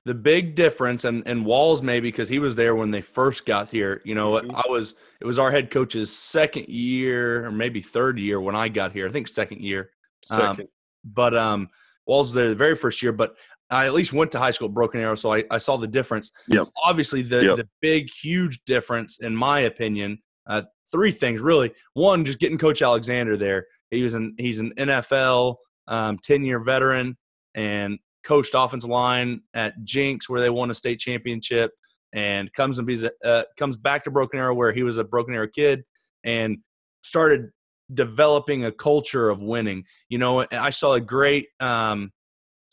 [0.06, 3.70] The big difference, and and Walls maybe because he was there when they first got
[3.70, 4.02] here.
[4.04, 4.54] You know, mm-hmm.
[4.54, 8.68] I was it was our head coach's second year or maybe third year when I
[8.68, 9.08] got here.
[9.08, 9.90] I think second year.
[10.22, 10.60] Second.
[10.60, 10.68] Um,
[11.04, 11.68] but um,
[12.06, 13.36] Walls was there the very first year, but
[13.70, 15.86] I at least went to high school at Broken Arrow, so I, I saw the
[15.86, 16.30] difference.
[16.48, 16.68] Yep.
[16.84, 17.56] Obviously, the yep.
[17.56, 21.72] the big, huge difference, in my opinion, uh, three things really.
[21.94, 23.66] One, just getting Coach Alexander there.
[23.90, 25.56] He was an he's an NFL
[25.88, 27.16] um, ten year veteran
[27.54, 31.72] and coached offensive line at Jenks where they won a state championship,
[32.12, 35.34] and comes and be uh, comes back to Broken Arrow where he was a Broken
[35.34, 35.84] Arrow kid
[36.22, 36.58] and
[37.02, 37.50] started
[37.92, 39.84] developing a culture of winning.
[40.08, 42.12] You know, I saw a great um,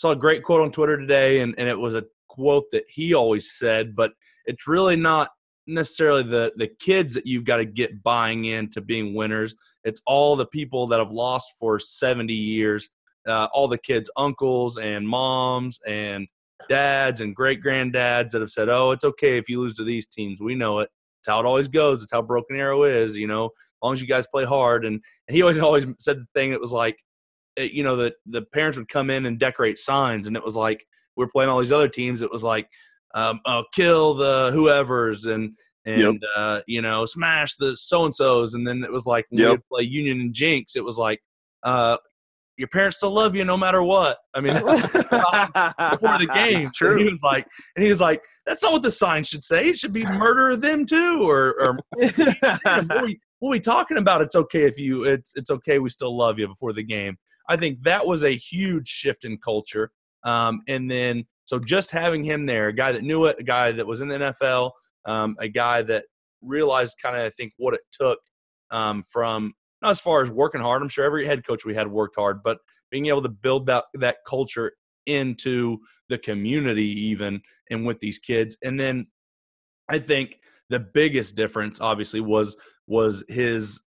[0.02, 3.14] saw a great quote on Twitter today, and, and it was a quote that he
[3.14, 4.14] always said, but
[4.46, 5.30] it's really not
[5.68, 9.54] necessarily the the kids that you've got to get buying into being winners.
[9.84, 12.90] It's all the people that have lost for 70 years,
[13.28, 16.28] uh, all the kids' uncles and moms and
[16.68, 20.08] dads and great granddads that have said, "Oh, it's okay if you lose to these
[20.08, 20.42] teams.
[20.42, 20.90] We know it.
[21.20, 22.02] It's how it always goes.
[22.02, 23.16] It's how Broken Arrow is.
[23.16, 26.18] You know, as long as you guys play hard." And, and he always always said
[26.18, 26.98] the thing that was like,
[27.70, 30.84] you know, the the parents would come in and decorate signs, and it was like
[31.16, 32.68] we're playing all these other teams, it was like,
[33.16, 35.52] um, oh, kill the whoever's and
[35.86, 36.16] and Yep.
[36.36, 39.44] uh, you know smash the so and so's, and then it was like when we
[39.44, 39.52] Yep.
[39.52, 41.20] would play Union and Jenks, it was like,
[41.64, 41.98] uh,
[42.58, 44.18] your parents still love you no matter what.
[44.36, 44.76] I mean, before
[46.20, 46.62] the game.
[46.62, 46.92] It's true.
[46.92, 49.70] And he was like, and he was like, that's not what the sign should say.
[49.70, 51.78] It should be murder them too, or, or
[53.04, 54.22] we, what are we talking about?
[54.22, 55.04] It's okay if you.
[55.04, 55.80] It's it's okay.
[55.80, 57.18] We still love you before the game.
[57.50, 59.92] I think that was a huge shift in culture.
[60.24, 63.72] Um, and then so just having him there, a guy that knew it, a guy
[63.72, 64.72] that was in the NFL,
[65.06, 66.06] um, a guy that
[66.44, 68.20] realized kind of I think what it took
[68.70, 70.84] um, from not as far as working hard.
[70.84, 72.60] I'm sure every head coach we had worked hard, but
[72.92, 74.74] being able to build that that culture
[75.08, 75.80] into
[76.10, 78.56] the community even and with these kids.
[78.64, 79.08] And then
[79.90, 80.38] I think
[80.70, 82.56] the biggest difference obviously was
[82.88, 83.82] was his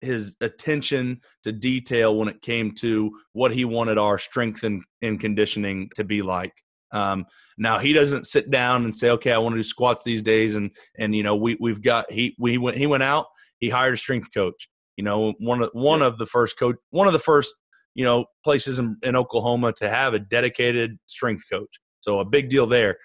[0.00, 5.18] his attention to detail when it came to what he wanted our strength and, and
[5.18, 6.52] conditioning to be like.
[6.92, 7.24] Um,
[7.56, 10.54] now he doesn't sit down and say, "Okay, I want to do squats these days,"
[10.54, 13.26] and and you know we we've got he we went he went out
[13.58, 14.68] he hired a strength coach.
[14.96, 17.54] You know one of one of the first coach one of the first
[17.94, 21.80] you know places in, in Oklahoma to have a dedicated strength coach.
[22.00, 22.98] So a big deal there.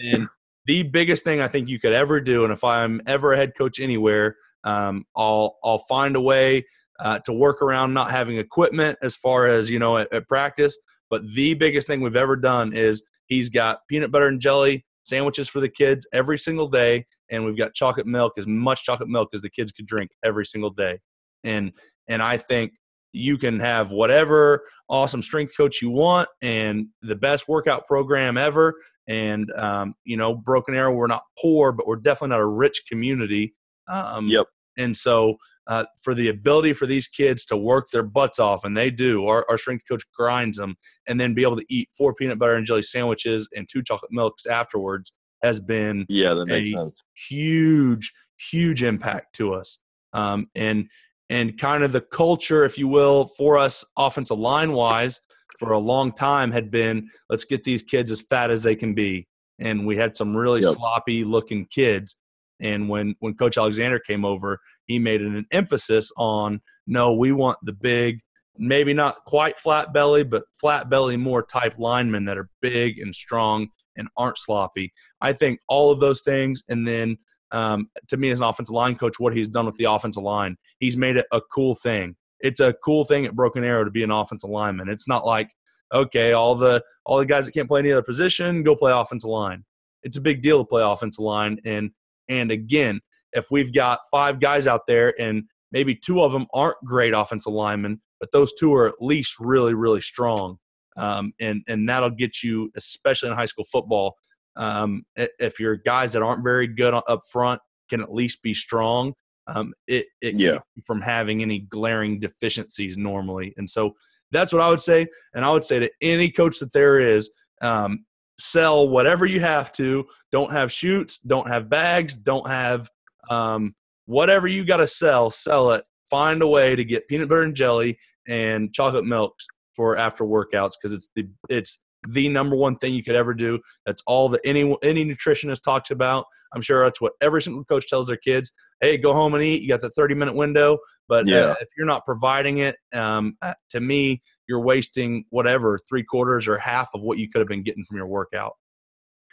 [0.00, 0.28] And
[0.66, 3.52] the biggest thing I think you could ever do, and if I'm ever a head
[3.58, 6.64] coach anywhere, um, I'll I'll find a way
[6.98, 10.76] uh, to work around not having equipment as far as you know at, at practice.
[11.10, 15.48] But the biggest thing we've ever done is he's got peanut butter and jelly sandwiches
[15.48, 19.28] for the kids every single day, and we've got chocolate milk, as much chocolate milk
[19.34, 21.00] as the kids could drink every single day.
[21.44, 21.72] And
[22.08, 22.72] and I think
[23.12, 28.74] you can have whatever awesome strength coach you want and the best workout program ever.
[29.06, 32.82] And um, you know, Broken Arrow, we're not poor, but we're definitely not a rich
[32.88, 33.54] community.
[33.88, 34.46] Um, Yep.
[34.76, 38.76] And so, uh, for the ability for these kids to work their butts off, and
[38.76, 40.76] they do, our, our strength coach grinds them,
[41.06, 44.12] and then be able to eat four peanut butter and jelly sandwiches and two chocolate
[44.12, 45.12] milks afterwards
[45.42, 46.94] has been yeah, that makes a- sense.
[47.28, 48.12] huge,
[48.50, 49.78] huge impact to us.
[50.12, 50.88] Um, and
[51.30, 55.20] and kind of the culture, if you will, for us offensive line wise,
[55.58, 58.94] for a long time had been let's get these kids as fat as they can
[58.94, 59.26] be.
[59.58, 60.74] And we had some really Yep.
[60.74, 62.16] sloppy looking kids.
[62.60, 67.58] And when when Coach Alexander came over, he made an, emphasis on no, we want
[67.62, 68.20] the big,
[68.56, 73.14] maybe not quite flat belly, but flat belly more type linemen that are big and
[73.14, 74.92] strong and aren't sloppy.
[75.20, 77.18] I think all of those things, and then
[77.50, 80.56] um, to me as an offensive line coach, what he's done with the offensive line,
[80.78, 82.16] he's made it a cool thing.
[82.40, 84.88] It's a cool thing at Broken Arrow to be an offensive lineman.
[84.88, 85.50] It's not like
[85.92, 89.30] okay, all the all the guys that can't play any other position go play offensive
[89.30, 89.64] line.
[90.02, 91.90] It's a big deal to play offensive line, and
[92.28, 93.00] and again,
[93.32, 97.52] if we've got five guys out there and maybe two of them aren't great offensive
[97.52, 100.58] linemen, but those two are at least really really strong,
[100.96, 104.14] um, and and that'll get you, especially in high school football,
[104.56, 107.60] um, if your guys that aren't very good up front
[107.90, 109.12] can at least be strong,
[109.48, 110.58] um, it it Yeah.
[110.86, 113.52] from having any glaring deficiencies normally.
[113.56, 113.94] And so
[114.30, 115.06] that's what I would say.
[115.34, 118.04] And I would say to any coach that there is, um,
[118.38, 120.06] sell whatever you have to.
[120.32, 121.18] Don't have chutes.
[121.18, 122.14] Don't have bags.
[122.14, 122.88] Don't have
[123.30, 123.74] um,
[124.06, 125.30] whatever you got to sell.
[125.30, 125.84] Sell it.
[126.10, 130.72] Find a way to get peanut butter and jelly and chocolate milks for after workouts
[130.80, 131.78] because it's the it's
[132.08, 133.58] the number one thing you could ever do.
[133.86, 136.24] That's all that any any nutritionist talks about.
[136.54, 138.52] I'm sure that's what every single coach tells their kids.
[138.80, 139.62] Hey, go home and eat.
[139.62, 140.78] You got the 30 minute window,
[141.08, 141.46] but Yeah.
[141.46, 146.46] uh, if you're not providing it, um, uh, to me, you're wasting whatever three quarters
[146.48, 148.52] or half of what you could have been getting from your workout.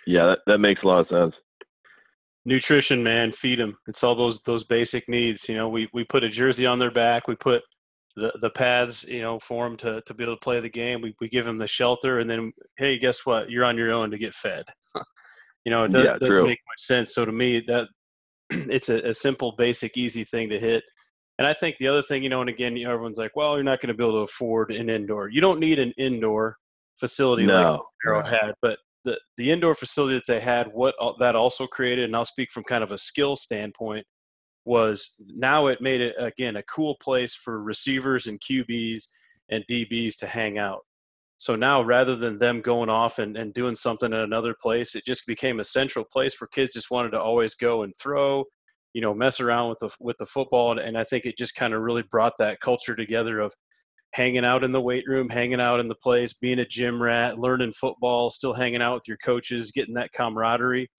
[0.08, 1.36] Yeah, that, that makes a lot of sense.
[2.46, 6.24] nutrition man feed them it's all those those basic needs you know we we put
[6.24, 7.62] a jersey on their back we put
[8.16, 11.02] the the paths you know for them to to be able to play the game.
[11.02, 13.50] We, we give them the shelter and then hey guess what?
[13.50, 14.66] You're on your own to get fed.
[15.64, 17.14] You know it does, Yeah, doesn't make much sense.
[17.14, 17.88] So to me that
[18.50, 20.84] it's a, a simple basic easy thing to hit.
[21.38, 23.54] And i think the other thing you know and again you know, everyone's like well
[23.54, 25.30] you're not going to be able to afford an indoor.
[25.30, 26.58] You don't need an indoor
[27.00, 27.84] facility like No.
[28.08, 32.16] Arrow had, but the the indoor facility that they had, what that also created, and
[32.16, 34.06] I'll speak from kind of a skill standpoint,
[34.66, 39.08] was now it made it again a cool place for receivers and QBs
[39.50, 40.82] and DBs to hang out.
[41.38, 45.06] So now rather than them going off and, and doing something at another place, it
[45.06, 48.46] just became a central place where kids just wanted to always go and throw,
[48.94, 50.72] you know, mess around with the with the football.
[50.72, 53.54] And, and I think it just kind of really brought that culture together of
[54.14, 57.40] hanging out in the weight room, hanging out in the place, being a gym rat,
[57.40, 60.90] learning football, still hanging out with your coaches, getting that camaraderie.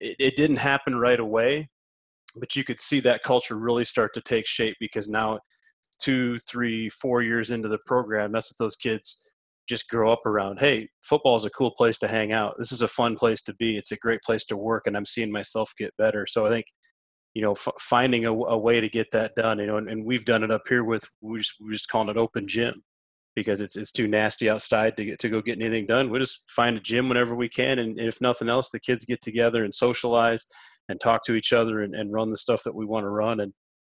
[0.00, 1.70] It, it didn't happen right away,
[2.36, 5.40] but you could see that culture really start to take shape because now,
[6.00, 9.28] two, three, four years into the program, that's what those kids
[9.68, 10.58] just grow up around.
[10.58, 12.54] Hey, football is a cool place to hang out.
[12.58, 13.76] This is a fun place to be.
[13.76, 16.26] It's a great place to work, and I'm seeing myself get better.
[16.26, 16.66] So I think
[17.34, 20.04] you know, f- finding a, a, way to get that done, you know, and, and,
[20.04, 22.82] we've done it up here with we just we just calling it open gym
[23.36, 26.10] because it's it's too nasty outside to get to go get anything done.
[26.10, 29.22] We just find a gym whenever we can, and if nothing else, the kids get
[29.22, 30.46] together and socialize
[30.88, 33.40] and talk to each other and, and run the stuff that we want to run
[33.40, 33.52] and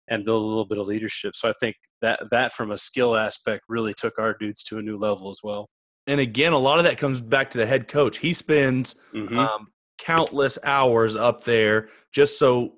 [0.09, 1.33] and build a little bit of leadership.
[1.35, 4.81] So I think that that from a skill aspect really took our dudes to a
[4.81, 5.69] new level as well.
[6.07, 8.17] And again, a lot of that comes back to the head coach.
[8.17, 9.37] He spends mm-hmm.
[9.37, 9.67] um,
[9.97, 12.75] countless hours up there just so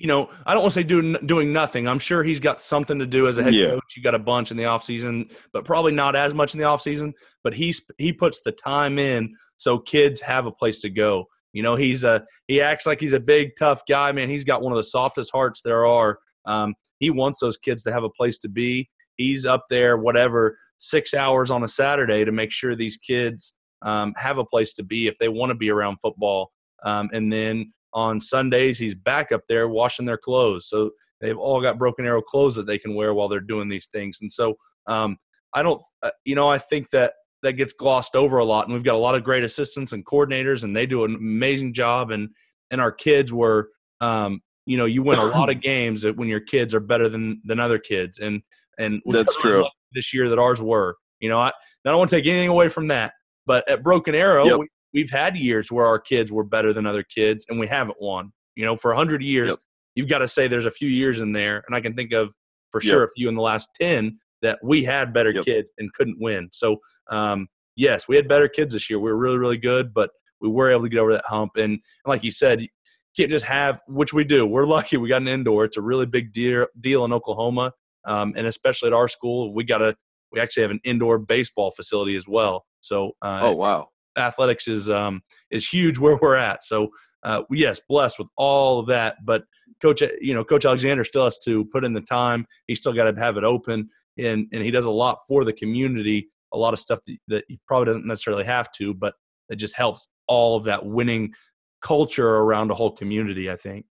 [0.00, 1.86] you know, I don't want to say doing doing nothing.
[1.86, 3.68] I'm sure he's got something to do as a head yeah.
[3.68, 3.94] coach.
[3.94, 6.64] You got a bunch in the off season, but probably not as much in the
[6.64, 7.12] off season.
[7.44, 11.26] But he's he puts the time in so kids have a place to go.
[11.52, 14.12] You know, he's a he acts like he's a big tough guy.
[14.12, 16.18] Man, he's got one of the softest hearts there are.
[16.46, 18.88] Um, he wants those kids to have a place to be.
[19.16, 24.14] He's up there, whatever, six hours on a Saturday to make sure these kids um,
[24.16, 26.52] have a place to be if they want to be around football.
[26.84, 30.68] Um, and then on Sundays, he's back up there washing their clothes.
[30.68, 30.90] So
[31.20, 34.18] they've all got broken arrow clothes that they can wear while they're doing these things.
[34.20, 35.16] And so um,
[35.52, 38.66] I don't, uh, you know, I think that that gets glossed over a lot.
[38.66, 41.72] And we've got a lot of great assistants and coordinators, and they do an amazing
[41.72, 42.10] job.
[42.10, 42.30] And
[42.70, 43.70] and our kids were,
[44.00, 47.40] um, you know, you win a lot of games when your kids are better than
[47.44, 48.18] than other kids.
[48.18, 48.42] And
[48.78, 49.66] and that's true.
[49.92, 51.52] This year that ours were, you know, I, I
[51.84, 53.14] don't want to take anything away from that.
[53.46, 54.58] But at Broken Arrow, yep.
[54.58, 58.00] we, we've had years where our kids were better than other kids and we haven't
[58.00, 58.32] won.
[58.54, 59.58] You know, for 100 years, yep.
[59.94, 62.30] you've got to say there's a few years in there, and I can think of
[62.70, 63.08] for sure yep.
[63.08, 65.44] a few in the last 10 that we had better yep.
[65.44, 66.48] kids and couldn't win.
[66.52, 66.78] So,
[67.10, 68.98] um, yes, we had better kids this year.
[68.98, 70.10] We were really, really good, but
[70.40, 71.52] we were able to get over that hump.
[71.56, 72.68] And, and like you said, you
[73.16, 74.46] can't just have, which we do.
[74.46, 75.64] We're lucky we got an indoor.
[75.64, 77.72] It's a really big deal, deal in Oklahoma.
[78.06, 79.94] Um, and especially at our school, we got a,
[80.32, 82.64] we actually have an indoor baseball facility as well.
[82.80, 86.62] So, uh, oh, wow athletics is um, is huge where we're at.
[86.64, 86.90] So
[87.22, 89.16] uh, yes, blessed with all of that.
[89.24, 89.44] But
[89.82, 92.46] coach, you know, Coach Alexander still has to put in the time.
[92.66, 95.52] He's still got to have it open, and and he does a lot for the
[95.52, 96.28] community.
[96.52, 99.14] A lot of stuff that, that he probably doesn't necessarily have to, but
[99.48, 101.32] it just helps all of that winning
[101.80, 103.50] culture around a whole community.
[103.50, 103.86] I think.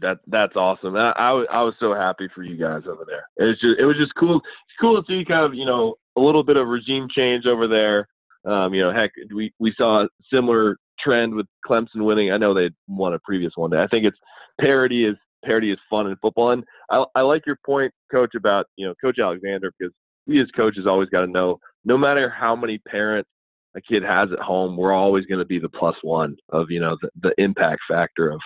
[0.00, 0.96] That that's awesome.
[0.96, 3.28] I, I, was I was so happy for you guys over there.
[3.36, 4.40] It was just it was just cool.
[4.80, 8.08] Cool to see kind of you know a little bit of regime change over there.
[8.44, 12.32] Um, you know, heck, we we saw a similar trend with Clemson winning.
[12.32, 13.82] I know they won a previous one day.
[13.82, 14.18] I think it's
[14.60, 18.66] parity is parity is fun in football, and I, I like your point, Coach, about
[18.76, 19.92] you know Coach Alexander because
[20.26, 23.28] we as coaches always got to know no matter how many parents
[23.76, 26.80] a kid has at home, we're always going to be the plus one of you
[26.80, 28.40] know the, the impact factor of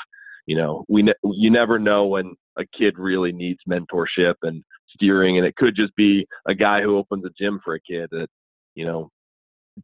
[0.47, 5.39] you know we ne- you never know when a kid really needs mentorship and steering,
[5.39, 8.29] and it could just be a guy who opens a gym for a kid that
[8.75, 9.11] you know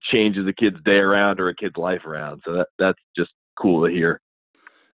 [0.02, 2.42] changes a kid's day around or a kid's life around.
[2.44, 4.20] So that that's just cool to hear.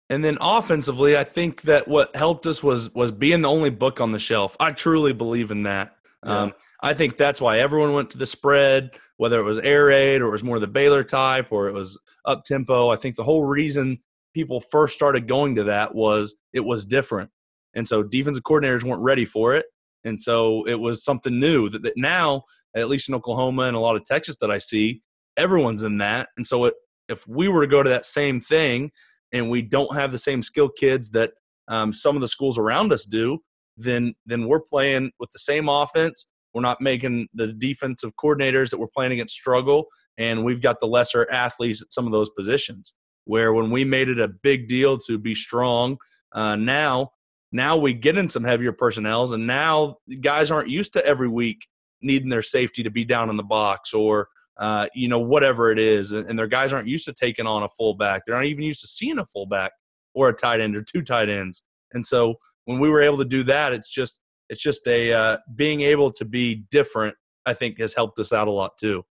[0.09, 4.01] And then offensively, I think that what helped us was was being the only book
[4.01, 4.57] on the shelf.
[4.61, 5.97] I truly believe in that.
[6.25, 6.43] Yeah.
[6.43, 6.53] Um,
[6.83, 10.29] I think that's why everyone went to the spread, whether it was air raid or
[10.29, 12.91] it was more the Baylor type or it was up tempo.
[12.91, 13.99] I think the whole reason
[14.35, 17.31] people first started going to that was it was different,
[17.75, 19.67] and so defensive coordinators weren't ready for it,
[20.05, 21.69] and so it was something new.
[21.69, 22.45] That, that now
[22.77, 25.01] at least in Oklahoma and a lot of Texas that I see,
[25.37, 26.29] everyone's in that.
[26.37, 26.75] And so it,
[27.09, 28.91] if we were to go to that same thing
[29.33, 31.33] and we don't have the same skill kids that
[31.68, 33.39] um, some of the schools around us do,
[33.77, 36.27] then then we're playing with the same offense.
[36.55, 40.87] We're not making the defensive coordinators that we're playing against struggle, and we've got the
[40.87, 42.95] lesser athletes at some of those positions.
[43.24, 45.99] Where when we made it a big deal to be strong,
[46.33, 47.11] uh, now
[47.53, 51.66] now we get in some heavier personnels, and now guys aren't used to every week
[52.03, 54.29] needing their safety to be down in the box or
[54.59, 57.69] uh, you know whatever it is, and their guys aren't used to taking on a
[57.69, 58.23] fullback.
[58.27, 59.73] They're not even used to seeing a fullback
[60.15, 61.63] or a tight end or two tight ends.
[61.93, 65.39] And so when we were able to do that, it's just it's just a uh,
[65.55, 67.17] being able to be different.
[67.45, 69.05] I think has helped us out a lot too.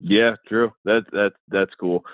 [0.00, 0.70] Yeah, true.
[0.84, 2.04] That's that's that's cool.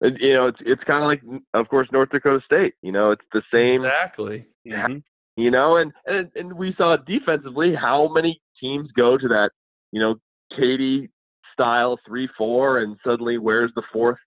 [0.00, 2.74] And, you know, it's it's kind of like, of course, North Dakota State.
[2.82, 3.80] You know, it's the same.
[3.80, 4.46] Exactly.
[4.64, 4.86] Yeah.
[4.88, 4.98] Mm-hmm.
[5.36, 9.50] You know, and, and and we saw defensively how many teams go to that,
[9.92, 10.16] you know,
[10.56, 11.10] Katy
[11.54, 14.18] style three four, and suddenly where's the fourth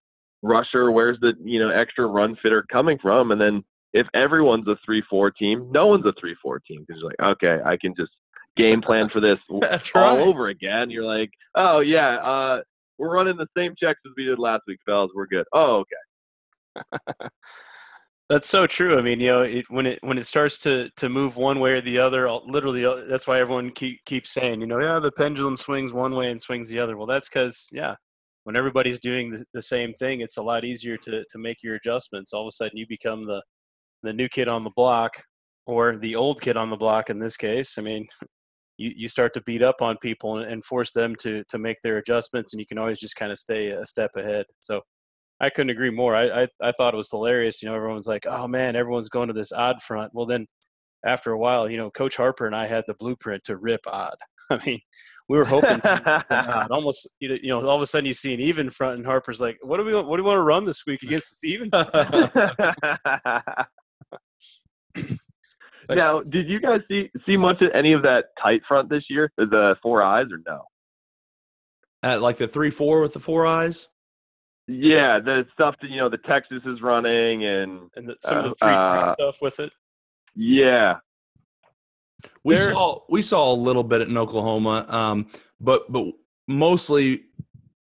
[0.41, 0.91] rusher?
[0.91, 3.31] Where's the you know extra run fitter coming from?
[3.31, 3.63] And then
[3.93, 7.37] if everyone's a three four team, no one's a three four team because you're like,
[7.37, 8.11] okay, I can just
[8.55, 10.19] game plan for this all right.
[10.19, 10.89] over again.
[10.89, 12.61] You're like, oh yeah, uh,
[12.97, 15.11] we're running the same checks as we did last week, fellas.
[15.13, 15.45] We're good.
[15.53, 17.27] Oh okay.
[18.29, 18.97] That's so true.
[18.99, 21.71] I mean, you know, it, when it when it starts to to move one way
[21.73, 25.13] or the other, literally, uh, that's why everyone keep, keeps saying, you know, yeah, the
[25.13, 26.97] pendulum swings one way and swings the other.
[26.97, 27.95] Well, that's because, yeah,
[28.43, 31.75] when everybody's doing the, the, same thing, it's a lot easier to to make your
[31.75, 32.33] adjustments.
[32.33, 33.41] All of a sudden, you become the
[34.03, 35.23] the new kid on the block,
[35.65, 37.09] or the old kid on the block.
[37.09, 38.07] In this case, I mean,
[38.77, 41.77] you you start to beat up on people and, and force them to to make
[41.81, 44.45] their adjustments, and you can always just kind of stay a step ahead.
[44.59, 44.81] So
[45.39, 46.15] I couldn't agree more.
[46.15, 47.61] I, I, I thought it was hilarious.
[47.61, 50.47] You know, everyone's like, "Oh man, everyone's going to this odd front." Well, then
[51.05, 54.15] after a while, you know, Coach Harper and I had the blueprint to rip odd.
[54.49, 54.79] I mean,
[55.29, 56.67] we were hoping to odd.
[56.71, 59.57] Almost, you know, all of a sudden you see an even front, and Harper's like,
[59.61, 61.69] "What do we what do we want to run this week against this even?"
[65.89, 69.31] now, did you guys see see much of any of that tight front this year?
[69.37, 70.63] The four eyes or no?
[72.01, 73.89] At like the three four with the four eyes.
[74.67, 78.41] Yeah, the stuff that you know the Texas is running and and the, some uh,
[78.41, 79.71] of the three uh, stuff with it.
[80.35, 80.97] Yeah,
[82.43, 85.27] we there, saw we saw a little bit in Oklahoma, um,
[85.59, 86.05] but but
[86.47, 87.25] mostly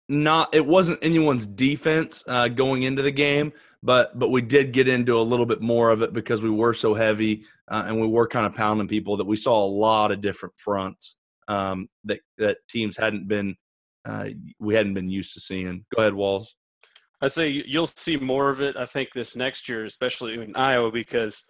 [0.09, 0.55] not.
[0.55, 3.53] It wasn't anyone's defense uh, going into the game,
[3.83, 6.74] but but we did get into a little bit more of it because we were
[6.74, 10.12] so heavy uh, and we were kind of pounding people that we saw a lot
[10.12, 11.16] of different fronts
[11.49, 13.57] um, that that teams hadn't been
[14.05, 15.85] uh, we hadn't been used to seeing.
[15.95, 16.57] Go ahead, Walls.
[17.21, 18.77] I say you'll see more of it.
[18.77, 21.43] I think this next year, especially in Iowa, because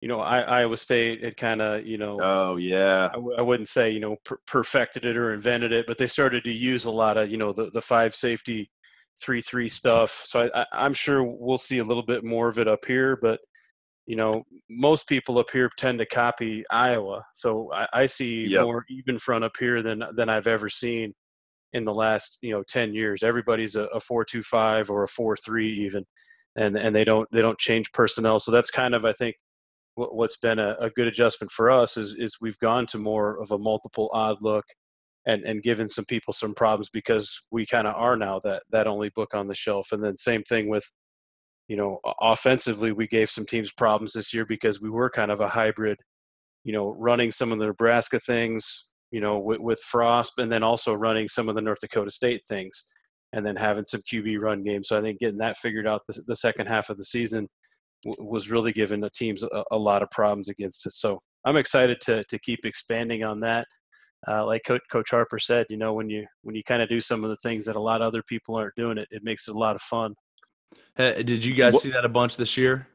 [0.00, 2.20] you know I, Iowa State had kind of you know.
[2.22, 3.08] Oh yeah.
[3.10, 6.06] I w- I wouldn't say you know per- perfected it or invented it, but they
[6.06, 8.70] started to use a lot of you know the the five safety,
[9.22, 10.10] three three stuff.
[10.10, 13.16] So I, I, am sure we'll see a little bit more of it up here,
[13.16, 13.40] but
[14.06, 18.64] you know most people up here tend to copy Iowa, so I, I see yep.
[18.64, 21.14] more even front up here than than I've ever seen
[21.74, 23.22] in the last you know 10 years.
[23.22, 26.04] Everybody's a, a 425 or a 43 even
[26.56, 28.38] and and they don't they don't change personnel.
[28.38, 29.36] So that's kind of i think
[29.96, 33.52] what's been a, a, good adjustment for us is is we've gone to more of
[33.52, 34.64] a multiple odd look
[35.26, 38.86] and and given some people some problems because we kind of are now that that
[38.86, 39.92] only book on the shelf.
[39.92, 40.90] And then same thing with
[41.68, 45.40] you know offensively we gave some teams problems this year because we were kind of
[45.40, 45.98] a hybrid
[46.62, 50.64] you know running some of the nebraska things you know, with, with Frost, and then
[50.64, 52.90] also running some of the North Dakota State things,
[53.32, 54.88] and then having some QB run games.
[54.88, 57.48] So I think getting that figured out the, the second half of the season
[58.04, 60.96] w- was really giving the teams a, a, lot of problems against us.
[60.96, 63.68] So I'm excited to to keep expanding on that.
[64.26, 66.98] Uh, like Coach, Coach Harper said, you know, when you when you kind of do
[66.98, 69.46] some of the things that a lot of other people aren't doing, it it makes
[69.46, 70.16] it a lot of fun.
[70.96, 72.88] Hey, did you guys see that a bunch this year?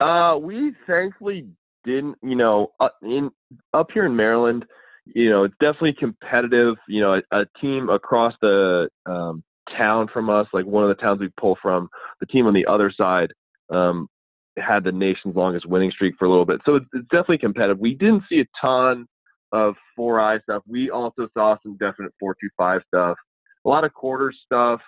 [0.00, 1.46] Uh, we thankfully
[1.84, 2.16] didn't.
[2.24, 3.30] You know, uh, in
[3.72, 4.66] up here in Maryland,
[5.06, 6.76] you know, it's definitely competitive.
[6.88, 9.42] You know, a, a team across the um,
[9.76, 11.88] town from us, like one of the towns we pull from,
[12.20, 13.32] the team on the other side
[13.70, 14.08] um,
[14.56, 16.60] had the nation's longest winning streak for a little bit.
[16.64, 17.78] So it's, it's definitely competitive.
[17.78, 19.06] We didn't see a ton
[19.52, 20.62] of four eye stuff.
[20.66, 23.16] We also saw some definite four two five stuff,
[23.64, 24.80] a lot of quarter stuff.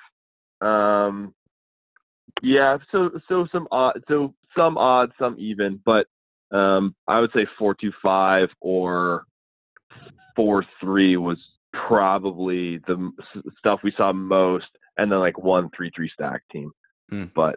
[0.61, 1.35] Um,
[2.43, 6.07] yeah, so so some odd, so some odd, some even, but
[6.51, 9.25] um, I would say four two five or
[10.36, 11.39] four three was
[11.86, 13.11] probably the
[13.59, 16.70] stuff we saw most, and then like one three three stack team.
[17.12, 17.30] Mm.
[17.34, 17.57] But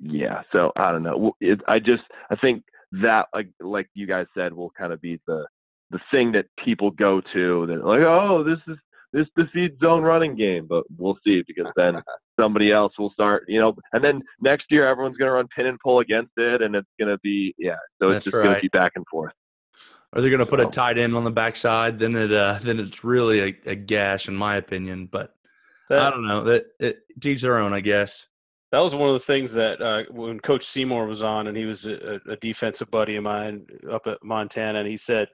[0.00, 1.34] yeah, so I don't know.
[1.40, 2.64] It, I just I think
[3.02, 5.46] that like like you guys said will kind of be the
[5.90, 8.78] the thing that people go to that like oh this is
[9.14, 11.94] this defeats zone running game, but we'll see because then
[12.40, 15.66] somebody else will start, you know, and then next year everyone's going to run pin
[15.66, 18.42] and pull against it, and it's going to be yeah, so it's just right.
[18.42, 19.32] going to be back and forth.
[20.12, 21.98] Are they going to put a tight end on the backside?
[21.98, 25.06] Then it uh, then it's really a, a gash, in my opinion.
[25.10, 25.34] But
[25.88, 26.44] that, I don't know.
[26.44, 28.28] That it, teach their own, I guess.
[28.70, 31.64] That was one of the things that uh, when Coach Seymour was on, and he
[31.64, 35.28] was a, a defensive buddy of mine up at Montana, and he said,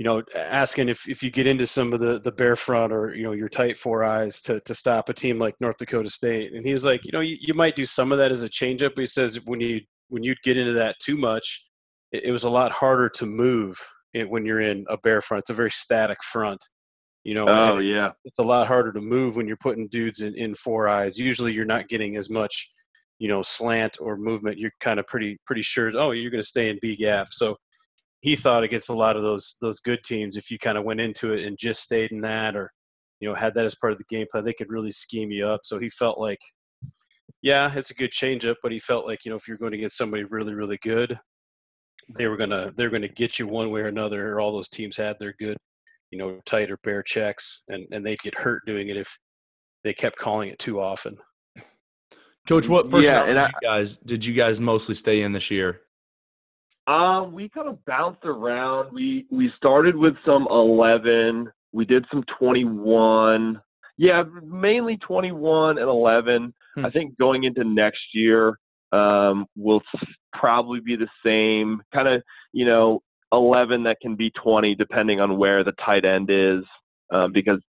[0.00, 3.14] you know, asking if, if you get into some of the, the bear front or,
[3.14, 6.54] you know, your tight four eyes to, to stop a team like North Dakota State.
[6.54, 8.48] And he was like, you know, you, you might do some of that as a
[8.48, 8.94] changeup.
[8.94, 11.66] But he says when you when you'd get into that too much,
[12.12, 13.78] it, it was a lot harder to move
[14.14, 15.42] it, when you're in a bear front.
[15.42, 16.60] It's a very static front.
[17.24, 20.34] You know, oh yeah, it's a lot harder to move when you're putting dudes in,
[20.36, 21.18] in four eyes.
[21.18, 22.70] Usually, you're not getting as much,
[23.18, 24.58] you know, slant or movement.
[24.58, 25.92] You're kind of pretty pretty sure.
[25.94, 27.28] Oh, you're going to stay in B gap.
[27.30, 27.56] So
[28.22, 31.00] he thought against a lot of those those good teams, if you kind of went
[31.00, 32.70] into it and just stayed in that, or
[33.20, 35.46] you know, had that as part of the game plan, they could really scheme you
[35.46, 35.60] up.
[35.64, 36.40] So he felt like,
[37.42, 39.78] yeah, it's a good changeup, but he felt like you know, if you're going to
[39.78, 41.18] get somebody really really good,
[42.16, 44.32] they were gonna they're gonna get you one way or another.
[44.34, 45.56] Or all those teams had their good,
[46.10, 49.18] you know, tight or bear checks, and and they'd get hurt doing it if
[49.84, 51.16] they kept calling it too often.
[52.48, 55.32] Coach, what Yeah, personnel and did I- you guys did you guys mostly stay in
[55.32, 55.80] this year?
[56.86, 58.92] Um, we kind of bounced around.
[58.92, 61.50] We we started with some eleven.
[61.72, 63.60] We did some twenty one.
[63.96, 66.52] Yeah, mainly twenty one and eleven.
[66.74, 66.86] Hmm.
[66.86, 68.58] I think going into next year,
[68.92, 69.82] um, will
[70.32, 72.22] probably be the same kind of
[72.52, 73.00] you know
[73.32, 76.64] eleven that can be twenty depending on where the tight end is,
[77.12, 77.60] um, because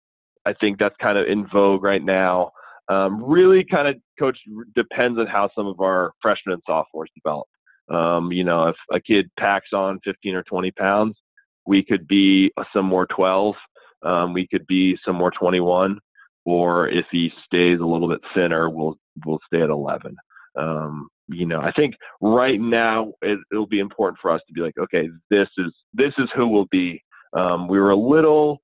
[0.45, 2.51] I think that's kind of in vogue right now.
[2.89, 4.37] Um, really, kind of coach
[4.75, 7.47] depends on how some of our freshmen and sophomores develop.
[7.89, 11.15] Um, you know, if a kid packs on 15 or 20 pounds,
[11.65, 13.55] we could be some more 12.
[14.03, 15.99] Um, we could be some more 21.
[16.45, 20.15] Or if he stays a little bit thinner, we'll we'll stay at 11.
[20.57, 24.61] Um, you know, I think right now it, it'll be important for us to be
[24.61, 27.01] like, okay, this is this is who we'll be.
[27.33, 28.61] Um, we were a little,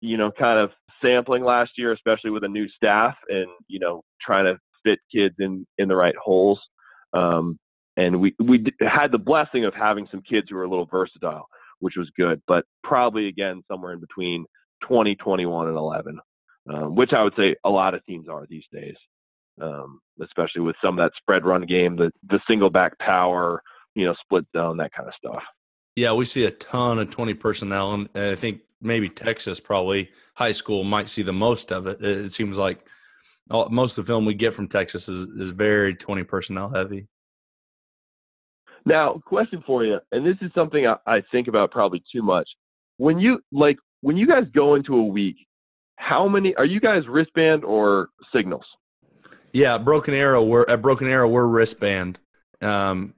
[0.00, 0.70] you know, kind of
[1.02, 5.34] sampling last year, especially with a new staff, and you know, trying to fit kids
[5.38, 6.60] in in the right holes.
[7.12, 7.58] Um,
[7.96, 11.46] and we we had the blessing of having some kids who were a little versatile,
[11.80, 12.42] which was good.
[12.46, 14.44] But probably again somewhere in between
[14.86, 16.18] 20, 21, and 11,
[16.72, 18.94] um, which I would say a lot of teams are these days,
[19.60, 23.62] um, especially with some of that spread run game, the the single back power,
[23.94, 25.42] you know, split zone, that kind of stuff.
[25.94, 30.52] Yeah, we see a ton of 20 personnel, and I think maybe Texas, probably high
[30.52, 32.04] school, might see the most of it.
[32.04, 32.86] It seems like
[33.50, 37.06] all, most of the film we get from Texas is, is very 20 personnel heavy.
[38.84, 42.48] Now, question for you, and this is something I, I think about probably too much.
[42.98, 45.36] When you like when you guys go into a week,
[45.96, 48.64] how many are you guys wristband or signals?
[49.56, 52.20] Yeah, Broken Arrow, we're at Broken Arrow, we're wristband
[52.60, 53.14] um,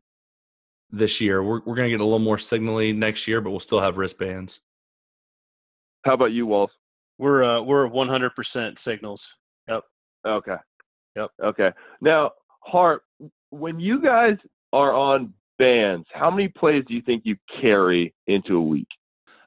[0.88, 1.42] this year.
[1.42, 3.96] We're, we're going to get a little more signally next year, but we'll still have
[3.96, 4.60] wristbands.
[6.04, 6.70] How about you, Walls?
[7.18, 9.34] We're uh, we're 100% signals.
[9.68, 9.82] Yep.
[10.24, 10.54] Okay.
[11.16, 11.30] Yep.
[11.42, 11.72] Okay.
[12.00, 12.30] Now,
[12.60, 13.02] Hart,
[13.50, 14.36] when you guys
[14.72, 18.86] are on bands, how many plays do you think you carry into a week?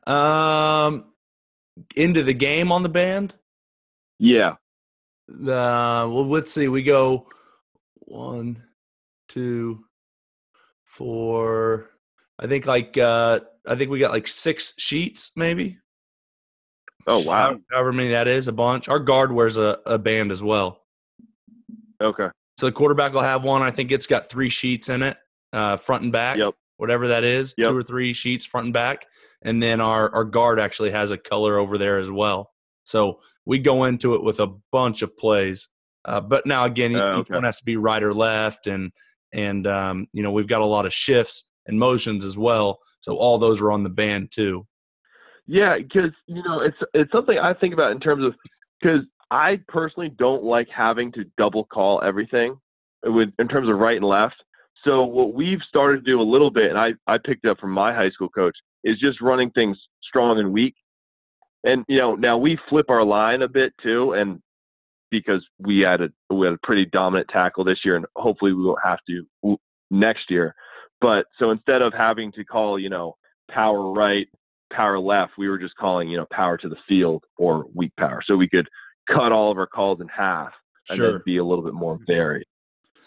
[0.07, 1.05] Um,
[1.95, 3.33] into the game on the band.
[4.19, 4.55] Yeah.
[5.39, 6.67] The well, let's see.
[6.67, 7.27] We go
[7.99, 8.61] one,
[9.29, 9.85] two,
[10.83, 11.89] four.
[12.39, 15.77] I think like uh I think we got like six sheets, maybe.
[17.07, 17.57] Oh wow.
[17.71, 18.89] However, many that is, a bunch.
[18.89, 20.81] Our guard wears a, a band as well.
[22.01, 22.27] Okay.
[22.57, 23.61] So the quarterback will have one.
[23.61, 25.17] I think it's got three sheets in it,
[25.53, 26.37] uh, front and back.
[26.37, 26.53] Yep.
[26.77, 27.67] Whatever that is, Yep.
[27.69, 29.05] two or three sheets front and back,
[29.43, 32.51] and then our our guard actually has a color over there as well.
[32.83, 35.67] So we go into it with a bunch of plays.
[36.05, 37.33] Uh, but now again, each okay.
[37.33, 38.91] one has to be right or left, and
[39.33, 42.79] and um, you know we've got a lot of shifts and motions as well.
[43.01, 44.65] So all those are on the band too.
[45.47, 48.33] Yeah, because you know it's it's something I think about in terms of
[48.81, 52.57] because I personally don't like having to double call everything
[53.03, 54.35] with in terms of right and left.
[54.83, 57.59] So what we've started to do a little bit, and I I picked it up
[57.59, 60.75] from my high school coach, is just running things strong and weak.
[61.63, 64.41] And you know now we flip our line a bit too, and
[65.11, 68.63] because we had a we had a pretty dominant tackle this year, and hopefully we
[68.63, 69.57] won't have to
[69.91, 70.55] next year.
[71.01, 73.15] But so instead of having to call you know
[73.49, 74.27] power right
[74.71, 78.21] power left, we were just calling, you know, power to the field or weak power.
[78.25, 78.67] So we could
[79.07, 80.53] cut all of our calls in half
[80.89, 81.11] and Sure.
[81.11, 82.45] then be a little bit more varied.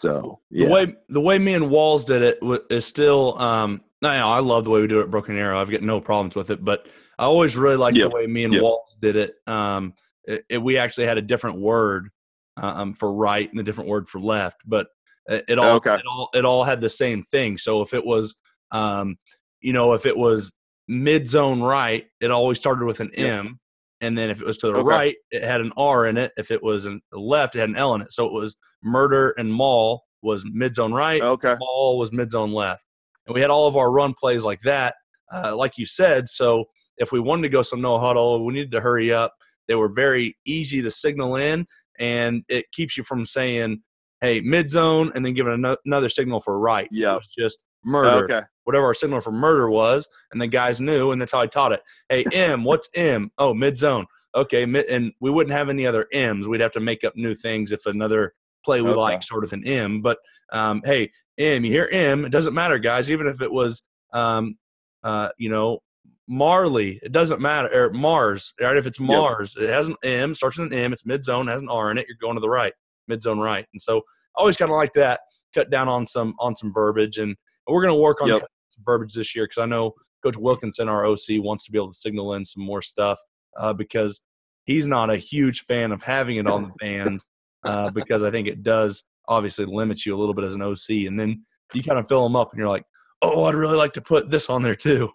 [0.01, 2.39] So The way the way me and Walls did it
[2.69, 3.37] is still.
[3.41, 3.81] Um,
[4.13, 5.59] no, I love the way we do it at Broken Arrow.
[5.59, 6.87] I've got no problems with it, but
[7.19, 8.09] I always really liked Yep.
[8.09, 8.63] the way me and Yep.
[8.63, 9.35] Walls did it.
[9.47, 9.93] Um,
[10.25, 12.09] it, it- we actually had a different word
[12.57, 14.87] um, for right and a different word for left, but
[15.27, 15.95] it, it all Okay.
[15.95, 17.57] it all it all had the same thing.
[17.57, 18.35] So if it was,
[18.71, 19.17] um,
[19.59, 20.51] you know, if it was
[20.87, 23.27] mid zone right, it always started with an Yep.
[23.39, 23.59] M.
[24.01, 24.87] And then if it was to the Okay.
[24.87, 26.31] right, it had an R in it.
[26.37, 28.11] If it was the left, it had an L in it.
[28.11, 31.55] So it was murder and mall was mid zone right, okay.
[31.59, 32.85] mall was mid zone left.
[33.27, 34.95] And we had all of our run plays like that,
[35.33, 36.27] uh, like you said.
[36.27, 36.65] So
[36.97, 39.33] if we wanted to go some no huddle, we needed to hurry up.
[39.67, 41.65] They were very easy to signal in,
[41.99, 43.81] and it keeps you from saying,
[44.21, 46.87] hey, mid zone, and then giving another signal for right.
[46.91, 47.13] Yeah.
[47.13, 48.45] It was just murder, Okay.
[48.63, 50.07] whatever our signal for murder was.
[50.31, 51.81] And the guys knew, and that's how I taught it.
[52.09, 53.29] Hey, M, what's M?
[53.37, 54.05] Oh, mid zone.
[54.35, 54.63] Okay.
[54.63, 56.47] And we wouldn't have any other M's.
[56.47, 58.33] We'd have to make up new things if another
[58.65, 58.99] play we Okay.
[58.99, 60.01] like sort of an M.
[60.01, 60.17] But
[60.51, 63.09] um, hey, M, you hear M, it doesn't matter, guys.
[63.11, 64.57] Even if it was, um,
[65.03, 65.79] uh, you know,
[66.27, 67.69] Marley, it doesn't matter.
[67.73, 68.77] Or Mars, right?
[68.77, 71.61] If it's Mars, it has an M, starts with an M, it's mid zone, has
[71.61, 72.05] an R in it.
[72.07, 72.73] You're going to the right,
[73.07, 73.65] mid zone right.
[73.73, 75.21] And so I always kind of like that.
[75.53, 77.35] Cut down on some on some verbiage, and
[77.67, 78.39] we're going to work on Yep.
[78.69, 79.93] some verbiage this year because I know
[80.23, 83.19] Coach Wilkinson, our OC, wants to be able to signal in some more stuff
[83.57, 84.21] uh, because
[84.65, 87.21] he's not a huge fan of having it on the band
[87.65, 91.07] uh, because I think it does obviously limits you a little bit as an OC.
[91.07, 91.43] And then
[91.73, 92.85] you kind of fill them up, and you're like,
[93.21, 95.09] oh, I'd really like to put this on there too.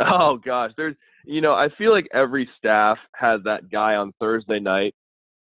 [0.00, 0.94] oh gosh, there's
[1.24, 4.94] you know I feel like every staff has that guy on Thursday night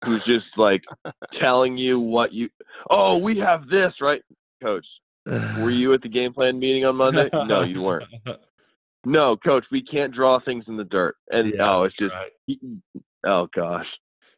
[0.05, 0.83] who's just like
[1.41, 2.49] telling you what you.
[2.91, 4.23] Oh, we have this right,
[4.63, 4.87] coach.
[5.27, 7.29] Were you at the game plan meeting on Monday?
[7.33, 8.05] No, you weren't.
[9.05, 11.17] No, coach, we can't draw things in the dirt.
[11.31, 12.59] And Yeah, oh, it's just right.
[13.27, 13.87] oh gosh.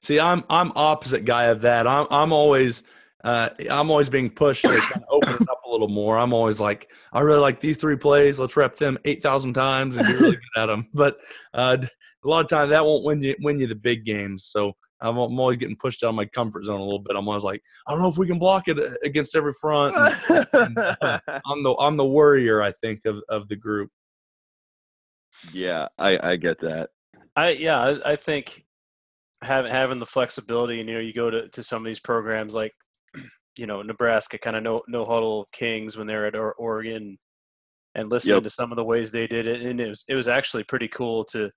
[0.05, 1.87] See, I'm I'm opposite guy of that.
[1.87, 2.83] I'm I'm always
[3.25, 6.19] uh, I'm always being pushed to kind of open it up a little more.
[6.19, 8.39] I'm always like, I really like these three plays.
[8.39, 10.89] Let's rep them eight thousand times and be really good at them.
[10.93, 11.17] But
[11.55, 14.45] uh, a lot of times that won't win you win you the big games.
[14.45, 17.17] So I'm, I'm always getting pushed out of my comfort zone a little bit.
[17.17, 19.97] I'm always like, I don't know if we can block it uh, against every front.
[20.53, 20.79] And
[21.47, 23.89] I'm the I'm the worrier, I think, of of the group.
[25.55, 26.91] yeah, I I get that.
[27.35, 28.67] I yeah, I, I think
[29.45, 32.55] having having the flexibility, and you know, you go to, to some of these programs
[32.55, 32.73] like
[33.59, 37.19] you know Nebraska, kind of no no huddle Kings when they're at or- Oregon,
[37.95, 38.43] and listening Yep.
[38.45, 40.89] to some of the ways they did it, and it was it was actually pretty
[40.89, 41.51] cool to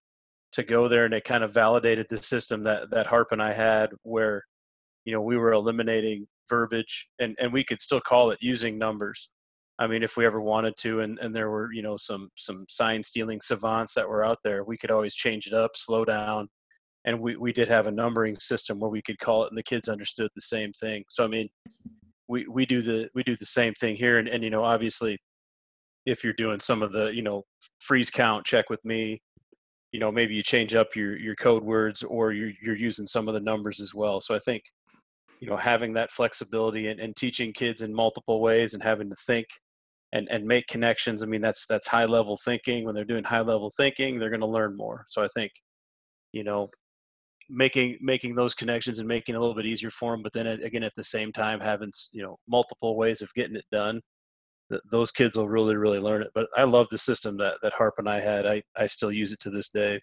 [0.54, 3.54] to go there, and it kind of validated the system that that Harp and I
[3.54, 4.44] had, where
[5.06, 9.30] you know we were eliminating verbiage, and and we could still call it using numbers.
[9.80, 12.66] I mean, if we ever wanted to, and, and there were you know some some
[12.70, 16.50] sign stealing savants that were out there, we could always change it up, slow down,
[17.06, 19.64] and we, we did have a numbering system where we could call it, and the
[19.64, 21.04] kids understood the same thing.
[21.10, 21.50] So I mean,
[22.28, 25.18] we, we do the we do the same thing here, and, and you know obviously,
[26.06, 27.43] if you're doing some of the you know
[27.80, 29.22] freeze count, check with me,
[29.91, 33.28] you know maybe you change up your your code words or you're you're using some
[33.28, 34.20] of the numbers as well.
[34.22, 34.64] So I think
[35.39, 39.16] you know having that flexibility and, and teaching kids in multiple ways and having to
[39.16, 39.48] think
[40.14, 43.41] and and make connections i mean that's that's high level thinking when they're doing high
[43.41, 45.52] level thinking they're going to learn more so i think
[46.32, 46.68] you know
[47.50, 50.48] making making those connections and making it a little bit easier for them but then
[50.48, 54.02] again at the same time having you know multiple ways of getting it done
[54.70, 57.74] th- those kids will really really learn it but i love the system that that
[57.74, 60.00] harp and i had i i still use it to this day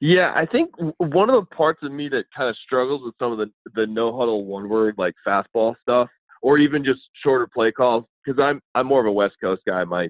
[0.00, 3.32] Yeah, I think one of the parts of me that kind of struggles with some
[3.32, 6.08] of the the no huddle one word like fastball stuff,
[6.42, 9.84] or even just shorter play calls, because I'm I'm more of a West Coast guy.
[9.84, 10.08] My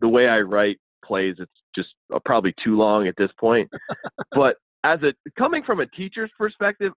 [0.00, 3.68] the way I write plays, it's just uh, probably too long at this point.
[4.32, 6.92] but as a coming from a teacher's perspective,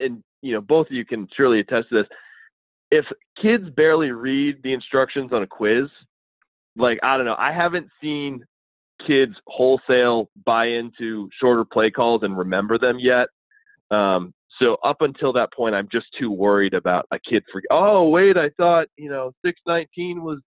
[0.00, 2.06] and you know both of you can surely attest to this.
[2.90, 3.06] If
[3.40, 5.88] kids barely read the instructions on a quiz,
[6.76, 8.44] like I don't know, I haven't seen
[9.06, 13.28] kids wholesale buy into shorter play calls and remember them yet.
[13.90, 17.62] Um, so up until that point, I'm just too worried about a kid for.
[17.70, 20.40] Oh wait, I thought you know 619 was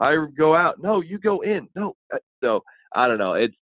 [0.00, 0.80] I go out.
[0.80, 1.68] No, you go in.
[1.74, 2.62] No, Uh, so
[2.94, 3.34] I don't know.
[3.34, 3.54] It's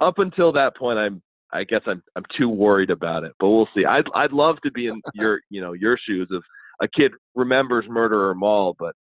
[0.00, 0.98] up until that point.
[0.98, 1.22] I'm.
[1.52, 2.02] I guess I'm.
[2.16, 3.32] I'm too worried about it.
[3.38, 3.84] But we'll see.
[3.84, 4.06] I'd.
[4.14, 5.40] I'd love to be in your.
[5.50, 6.42] You know, your shoes if
[6.80, 8.94] a kid remembers murder or mall, but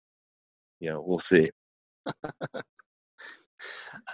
[0.81, 1.51] you know, we'll see.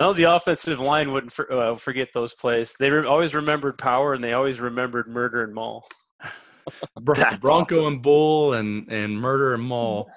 [0.00, 2.74] I know the offensive line wouldn't for, uh, forget those plays.
[2.78, 5.86] They re- always remembered power, and they always remembered murder and mall.
[7.00, 10.10] Bron- That's Bronco and Bull and and Murder and Mall.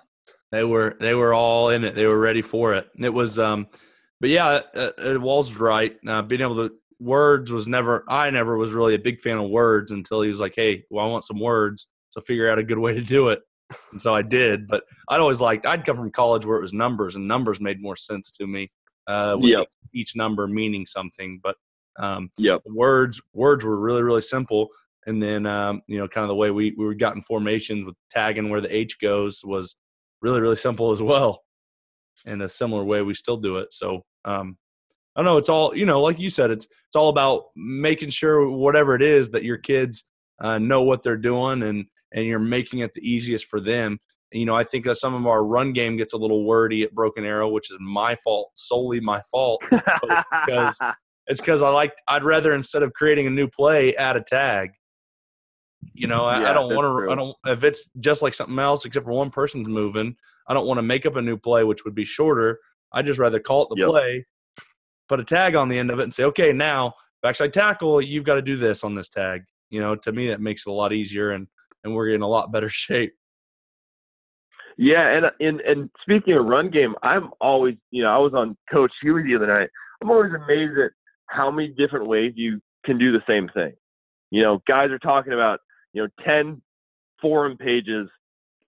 [0.52, 1.96] They were they were all in it.
[1.96, 2.90] They were ready for it.
[2.96, 3.68] And it was um,
[4.20, 5.96] but yeah, uh, uh, Wall's right.
[6.08, 8.04] Uh, being able to words was never.
[8.08, 11.06] I never was really a big fan of words until he was like, "Hey, well,
[11.06, 13.42] I want some words." So figure out a good way to do it.
[13.92, 14.68] And so I did.
[14.68, 15.66] But I'd always liked.
[15.66, 18.70] I'd come from college where it was numbers, and numbers made more sense to me.
[19.08, 19.68] Uh, with Yep.
[19.94, 21.56] each number meaning something, but
[21.98, 22.62] um, Yep.
[22.66, 24.70] words words were really really simple
[25.08, 27.96] and then um, you know kind of the way we we got in formations with
[28.12, 29.76] tagging where the h goes was
[30.22, 31.44] really really simple as well
[32.26, 34.58] in a similar way we still do it so um
[35.20, 38.10] i don't know it's all you know like you said it's it's all about making
[38.10, 40.06] sure whatever it is that your kids
[40.42, 44.00] uh, know what they're doing and and you're making it the easiest for them
[44.32, 46.94] you know i think that some of our run game gets a little wordy at
[46.94, 49.62] broken arrow which is my fault solely my fault
[50.46, 50.80] because
[51.30, 54.72] it's because I like I'd rather instead of creating a new play add a tag.
[55.94, 57.12] You know, I, I don't want to.
[57.12, 60.16] I don't if it's just like something else, except for one person's moving.
[60.48, 62.60] I don't want to make up a new play, which would be shorter.
[62.92, 63.88] I just rather call it the Yep.
[63.88, 64.26] play,
[65.10, 68.24] put a tag on the end of it, and say, okay, now backside tackle, you've
[68.24, 69.44] got to do this on this tag.
[69.70, 71.48] You know, to me that makes it a lot easier, and
[71.84, 73.14] and we're in a lot better shape.
[74.78, 78.56] Yeah, and and and speaking of run game, I'm always you know I was on
[78.72, 79.70] Coach Huey the other night.
[80.02, 80.92] I'm always amazed at
[81.28, 83.74] how many different ways you can do the same thing.
[84.32, 85.60] You know, guys are talking about
[85.92, 86.62] you know ten
[87.22, 88.08] forum pages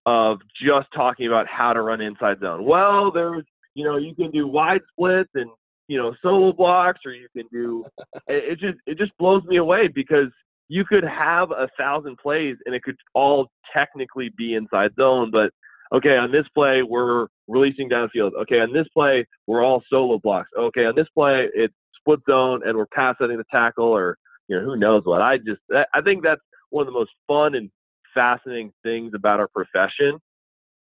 [0.04, 2.64] of just talking about how to run inside zone.
[2.64, 5.50] Well, there's you know you can do wide splits and
[5.92, 7.84] you know solo blocks, or you can do.
[8.28, 10.30] It, it just it just blows me away because
[10.68, 15.50] you could have a thousand plays and it could all technically be inside zone, but
[15.94, 18.30] okay, on this play we're releasing downfield.
[18.42, 20.48] Okay, on this play we're all solo blocks.
[20.56, 24.16] Okay, on this play it's split zone and we're pass setting the tackle or
[24.48, 25.20] you know who knows what.
[25.20, 25.60] I just
[25.94, 26.40] I think that's
[26.70, 27.70] one of the most fun and
[28.14, 30.18] fascinating things about our profession.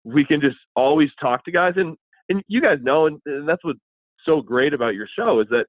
[0.03, 1.95] We can just always talk to guys and
[2.27, 3.79] and you guys know and, and that's what's
[4.25, 5.65] so great about your show is that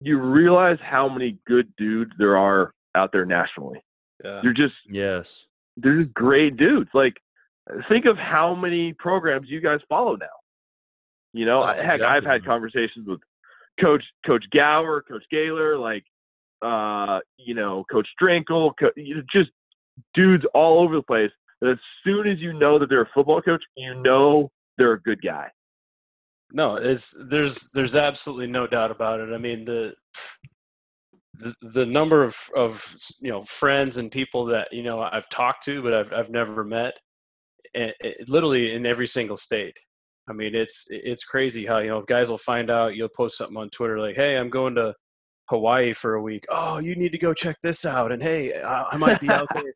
[0.00, 3.80] you realize how many good dudes there are out there nationally.
[4.24, 4.40] Yeah.
[4.42, 5.46] You're just Yes.
[5.76, 6.90] they're just great dudes.
[6.94, 7.14] Like
[7.88, 10.26] think of how many programs you guys follow now.
[11.32, 13.20] You know, That's heck, exactly I've had conversations with
[13.80, 16.04] Coach Coach Gower, Coach Gaylor, like
[16.62, 19.50] uh, you know, Coach Drinkle, co- you just
[20.14, 21.30] dudes all over the place.
[21.60, 25.02] That as soon as you know that they're a football coach, you know they're a
[25.02, 25.48] good guy.
[26.52, 29.32] No, it's there's there's absolutely no doubt about it.
[29.32, 29.94] I mean the
[31.34, 35.64] the, the number of of you know friends and people that you know I've talked
[35.64, 36.98] to but I've I've never met,
[37.74, 39.76] and it, literally in every single state.
[40.28, 43.56] I mean it's it's crazy how you know guys will find out you'll post something
[43.56, 44.94] on Twitter like hey I'm going to
[45.48, 46.44] Hawaii for a week.
[46.50, 49.48] Oh, you need to go check this out, and hey I, I might be out
[49.54, 49.74] there.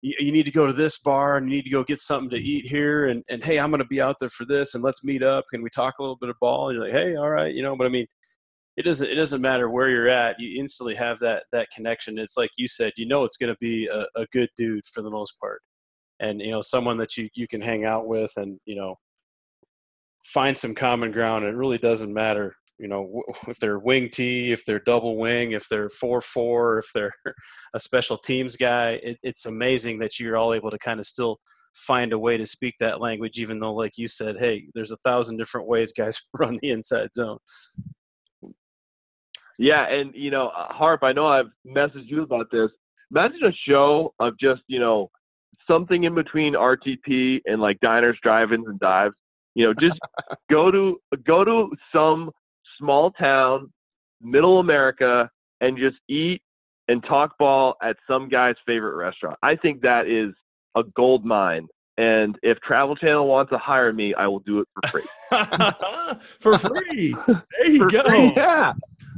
[0.00, 2.30] You, you need to go to this bar and you need to go get something
[2.30, 4.84] to eat here and, and hey i'm going to be out there for this and
[4.84, 5.44] let's meet up.
[5.50, 6.68] Can we talk a little bit of ball?
[6.68, 8.06] And you're like hey all right you know but i mean
[8.78, 10.38] it doesn't it doesn't matter where you're at.
[10.38, 12.16] You instantly have that that connection.
[12.16, 15.02] It's like you said you know it's going to be a, a good dude for
[15.02, 15.60] the most part.
[16.20, 18.94] And you know someone that you you can hang out with and you know
[20.22, 21.44] find some common ground.
[21.44, 25.68] It really doesn't matter you know if they're wing T, if they're double wing if
[25.68, 27.14] they're four four if they're
[27.74, 31.38] a special teams guy it, it's amazing that you're all able to kind of still
[31.74, 34.96] find a way to speak that language even though like you said hey there's a
[34.98, 37.38] thousand different ways guys run the inside zone
[39.58, 42.70] Yeah, and you know, uh, Harp, I know I've messaged you about this.
[43.10, 45.10] Imagine a show of just you know
[45.66, 49.14] something in between RTP and like diners, drive-ins, and dives.
[49.54, 49.98] You know, just
[50.50, 52.30] go to go to some
[52.78, 53.72] small town,
[54.20, 56.42] middle America, and just eat
[56.88, 59.36] and talk ball at some guy's favorite restaurant.
[59.42, 60.32] I think that is
[60.76, 61.66] a gold mine.
[61.98, 65.02] And if Travel Channel wants to hire me, I will do it for free.
[66.40, 67.16] for free.
[67.26, 68.02] There you For go.
[68.04, 68.32] free.
[68.36, 68.72] yeah.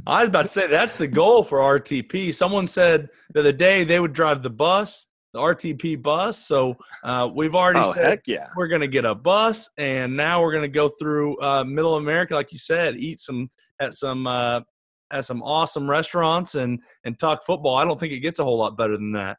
[0.07, 2.33] I was about to say that's the goal for RTP.
[2.33, 6.37] Someone said the other day they would drive the bus, the RTP bus.
[6.45, 8.47] So uh, we've already Oh said yeah.
[8.55, 11.95] we're going to get a bus, and now we're going to go through uh, Middle
[11.95, 14.61] America, like you said, eat some at some uh,
[15.11, 17.75] at some awesome restaurants and and talk football.
[17.75, 19.37] I don't think it gets a whole lot better than that.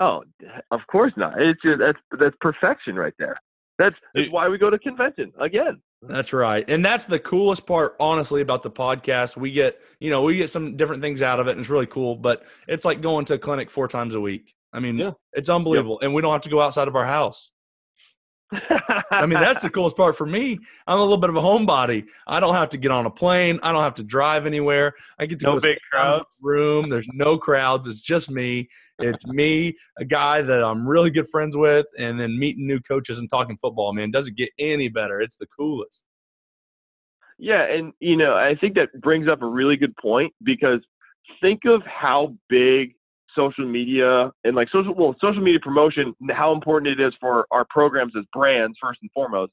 [0.00, 0.22] Oh,
[0.70, 1.40] of course not.
[1.40, 3.36] It's just that's that's perfection right there.
[3.78, 5.80] That's, that's why we go to convention again.
[6.02, 6.68] That's right.
[6.68, 9.36] And that's the coolest part, honestly, about the podcast.
[9.36, 11.86] We get, you know, we get some different things out of it, and it's really
[11.86, 12.16] cool.
[12.16, 14.54] But it's like going to a clinic four times a week.
[14.72, 15.12] I mean, Yeah.
[15.32, 15.98] it's unbelievable.
[16.02, 17.50] And we don't have to go outside of our house.
[18.50, 20.58] I mean, that's the coolest part for me.
[20.86, 22.06] I'm a little bit of a homebody.
[22.26, 23.58] I don't have to get on a plane.
[23.62, 24.94] I don't have to drive anywhere.
[25.18, 26.38] I get to No go to big crowds.
[26.42, 26.88] Room.
[26.88, 27.86] There's no crowds.
[27.88, 28.68] It's just me.
[29.00, 33.18] It's me, a guy that I'm really good friends with, and then meeting new coaches
[33.18, 33.92] and talking football.
[33.92, 35.20] Man, doesn't get any better.
[35.20, 36.06] It's the coolest.
[37.38, 40.80] yeah, and you know, I think that brings up a really good point because
[41.42, 42.94] think of how big
[43.38, 47.64] social media and like social well social media promotion how important it is for our
[47.70, 49.52] programs as brands first and foremost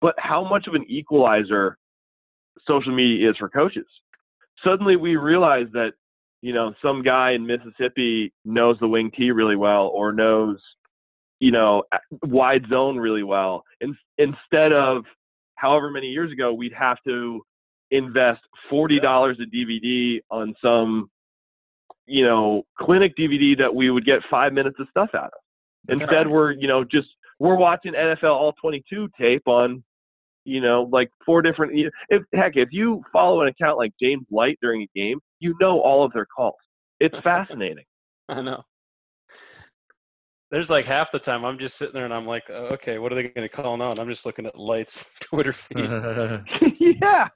[0.00, 1.76] but how much of an equalizer
[2.66, 3.86] social media is for coaches.
[4.64, 5.92] Suddenly we realize that
[6.42, 10.58] you know some guy in mississippi knows the wing t really well or knows
[11.40, 11.82] you know
[12.24, 13.64] wide zone really well.
[13.80, 15.04] In, instead of
[15.56, 17.42] however many years ago we'd have to
[17.92, 18.40] invest
[18.70, 21.08] $40 a dvd on some
[22.06, 25.40] you know, clinic DVD that we would get five minutes of stuff out of.
[25.88, 27.08] Instead, we're, you know, just
[27.38, 29.84] we're watching NFL All 22 tape on,
[30.44, 31.72] you know, like four different.
[32.08, 35.80] If heck, if you follow an account like James Light during a game, you know
[35.80, 36.54] all of their calls.
[37.00, 37.84] It's fascinating.
[38.28, 38.62] I know.
[40.50, 43.10] There's like half the time I'm just sitting there and I'm like, "Oh, okay, what
[43.12, 43.90] are they going to call now?
[43.90, 45.90] And I'm just looking at Light's Twitter feed.
[46.80, 47.28] yeah.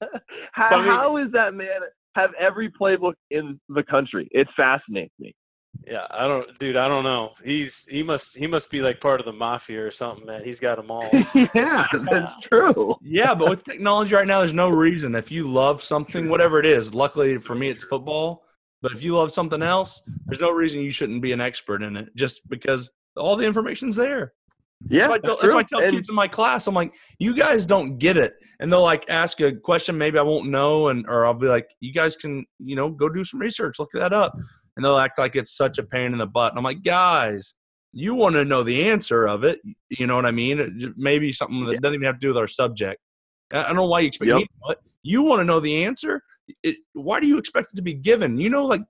[0.52, 1.80] How, So, I mean- how is that man
[2.14, 4.28] have every playbook in the country?
[4.30, 5.34] It fascinates me.
[5.86, 7.32] yeah, I don't, dude, I don't know.
[7.44, 10.44] He's he must he must be like part of the mafia or something, man.
[10.44, 11.08] He's got them all.
[11.54, 12.96] yeah, that's true.
[13.02, 15.14] yeah, but with technology right now, there's no reason.
[15.14, 18.44] If you love something, whatever it is, luckily for me, it's football.
[18.82, 21.96] But if you love something else, there's no reason you shouldn't be an expert in
[21.96, 24.32] it just because all the information's there.
[24.88, 26.74] Yeah, that's why I tell, that's why I tell And- kids in my class, I'm
[26.74, 28.34] like, you guys don't get it.
[28.60, 31.68] And they'll like ask a question maybe I won't know, and or I'll be like,
[31.80, 34.34] you guys can, you know, go do some research, look that up.
[34.76, 36.52] and they'll act like it's such a pain in the butt.
[36.52, 37.54] And I'm like, guys,
[37.92, 39.60] you want to know the answer of it.
[39.90, 40.94] You know what I mean?
[40.96, 43.00] Maybe something that doesn't even have to do with our subject.
[43.52, 44.38] I don't know why you expect yep.
[44.38, 46.22] me to You want to know the answer?
[46.62, 48.38] It, why do you expect it to be given?
[48.38, 48.82] You know, like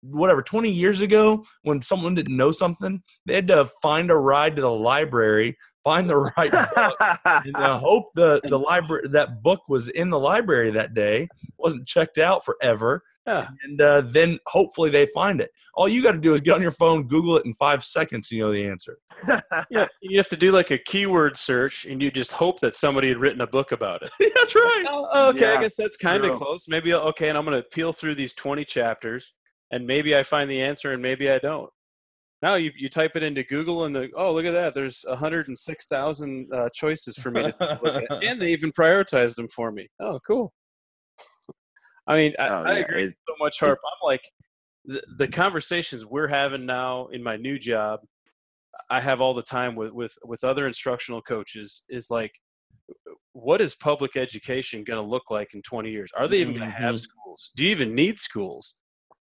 [0.00, 4.54] whatever 20 years ago when someone didn't know something they had to find a ride
[4.54, 9.60] to the library find the right book and uh, hope the the library that book
[9.68, 13.48] was in the library that day wasn't checked out forever yeah.
[13.62, 15.50] and uh, then hopefully they find it.
[15.74, 18.28] All you got to do is get on your phone google it in five seconds
[18.30, 18.98] and you know the answer.
[19.70, 23.08] Yeah you have to do like a keyword search and you just hope that somebody
[23.08, 24.10] had written a book about it.
[24.34, 24.84] That's right.
[24.88, 25.58] Oh, okay yeah.
[25.58, 26.66] i guess that's kind of close.
[26.68, 29.34] Maybe okay and i'm going to peel through these 20 chapters
[29.70, 31.70] and maybe I find the answer and maybe I don't.
[32.40, 36.48] Now you, you type it into Google and the, oh look at that there's 106,000
[36.52, 39.88] uh, choices for me to look at and they even prioritized them for me.
[40.00, 40.52] Oh cool.
[42.06, 42.70] I mean I, oh, yeah.
[42.70, 43.78] I agree so much Harp.
[43.84, 44.22] I'm like
[44.84, 48.00] the, the conversations we're having now in my new job
[48.88, 52.32] I have all the time with with with other instructional coaches is like
[53.32, 56.10] what is public education going to look like in 20 years?
[56.16, 56.96] Are they even going to have mm-hmm.
[56.96, 57.50] schools?
[57.56, 58.80] Do you even need schools?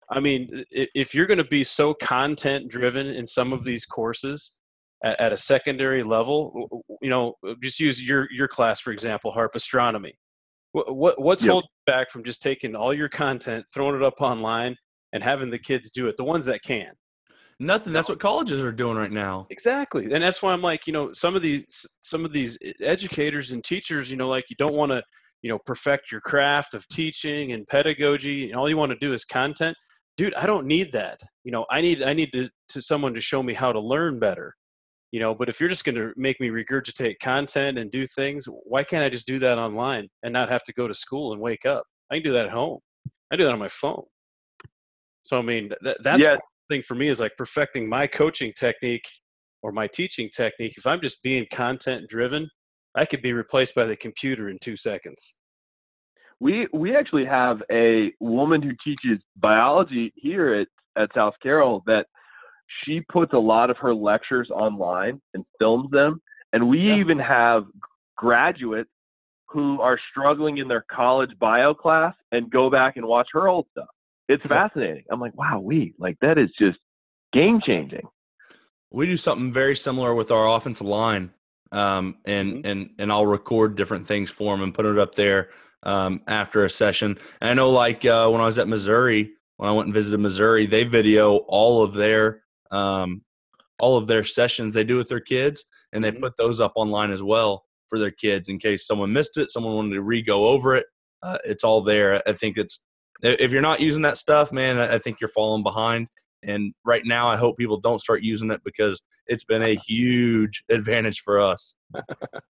[0.10, 4.58] I mean, if you're going to be so content driven in some of these courses
[5.04, 9.54] at, at, a secondary level, you know, just use your your class for example, harp
[9.54, 10.14] astronomy.
[10.72, 11.52] What, what what's yep.
[11.52, 14.78] holding back from just taking all your content, throwing it up online,
[15.12, 16.16] and having the kids do it?
[16.18, 16.92] The ones that can.
[17.60, 17.92] Nothing.
[17.92, 19.48] That's what colleges are doing right now.
[19.50, 23.52] Exactly, and that's why I'm like, you know, some of these some of these educators
[23.52, 25.02] and teachers, you know, like you don't want to,
[25.42, 29.12] you know, perfect your craft of teaching and pedagogy, and all you want to do
[29.12, 29.76] is content
[30.18, 31.20] dude i don't need that.
[31.44, 34.20] You know i need i need to, to someone to show me how to learn
[34.20, 34.54] better
[35.12, 38.48] you know but if you're just going to make me regurgitate content and do things
[38.64, 41.42] why can't i just do that online and not have to go to school and
[41.42, 41.84] wake up?
[42.12, 42.80] I can do that at home.
[43.32, 44.04] I do that on my phone.
[45.24, 46.36] So i mean that, that's yeah.
[46.36, 49.08] the thing for me is like perfecting my coaching technique
[49.64, 50.74] or my teaching technique.
[50.78, 52.50] If i'm just being content driven
[52.96, 55.37] i could be replaced by the computer in two seconds
[56.40, 60.68] we we actually have a woman who teaches biology here at
[61.02, 62.06] at South Carroll that
[62.84, 66.22] she puts a lot of her lectures online and films them,
[66.54, 66.96] and we yeah.
[66.96, 67.66] even have
[68.16, 68.90] graduates
[69.50, 73.66] who are struggling in their college bio class and go back and watch her old
[73.72, 73.88] stuff.
[74.28, 75.06] It's fascinating.
[75.10, 76.78] I'm like, wow, we like that is just
[77.34, 78.08] game changing.
[78.92, 81.32] We do something very similar with our offensive line,
[81.72, 82.68] um, and mm-hmm.
[82.68, 85.50] and and I'll record different things for them and put it up there
[85.84, 87.18] um, after a session.
[87.42, 90.20] And I know, like uh, when I was at Missouri, when I went and visited
[90.20, 93.22] Missouri, they video all of their um,
[93.80, 96.22] all of their sessions they do with their kids, and they mm-hmm.
[96.22, 99.76] put those up online as well for their kids in case someone missed it, someone
[99.76, 100.86] wanted to re-go over it.
[101.24, 102.22] Uh, it's all there.
[102.28, 102.82] I think it's
[103.24, 106.08] if you're not using that stuff, man, I think you're falling behind.
[106.44, 110.64] And right now, I hope people don't start using it because it's been a huge
[110.70, 111.76] advantage for us.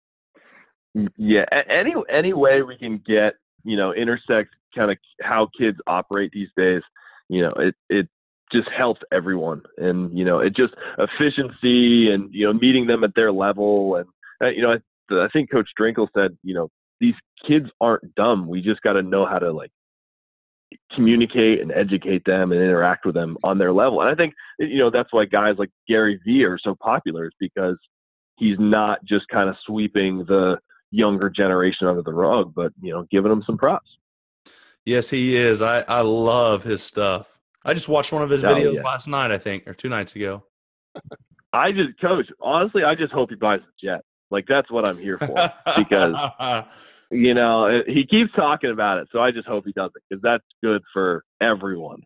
[1.16, 3.34] Yeah, any any way we can get
[3.64, 6.82] you know intersect kind of how kids operate these days,
[7.28, 8.08] you know, it it
[8.52, 13.14] just helps everyone, and you know, it just efficiency and you know meeting them at
[13.14, 14.06] their level, and
[14.42, 16.70] uh, you know, I, I think Coach Drinkle said, you know,
[17.00, 17.14] these
[17.46, 18.48] kids aren't dumb.
[18.48, 19.70] We just got to know how to like
[20.94, 24.00] communicate and educate them and interact with them on their level.
[24.00, 27.34] And I think you know that's why guys like Gary Vee are so popular is
[27.38, 27.76] because
[28.36, 30.58] he's not just kind of sweeping the
[30.90, 33.88] younger generation under the rug, but you know, giving him some props.
[34.84, 35.62] Yes, he is.
[35.62, 37.38] I I love his stuff.
[37.64, 38.82] I just watched one of his oh, videos yeah.
[38.82, 40.44] last night, I think, or two nights ago.
[41.52, 42.26] I just, coach.
[42.40, 44.04] Honestly, I just hope he buys a jet.
[44.30, 46.14] Like that's what I'm here for because
[47.10, 49.08] you know eh, he keeps talking about it.
[49.12, 52.02] So I just hope he does it because that's good for everyone.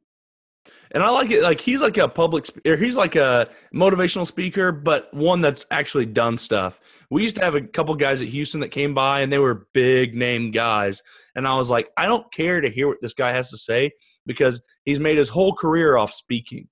[0.94, 1.42] And I like it.
[1.42, 6.06] Like he's like a public, or he's like a motivational speaker, but one that's actually
[6.06, 7.06] done stuff.
[7.10, 9.66] We used to have a couple guys at Houston that came by, and they were
[9.72, 11.02] big name guys.
[11.34, 13.92] And I was like, I don't care to hear what this guy has to say
[14.26, 16.68] because he's made his whole career off speaking,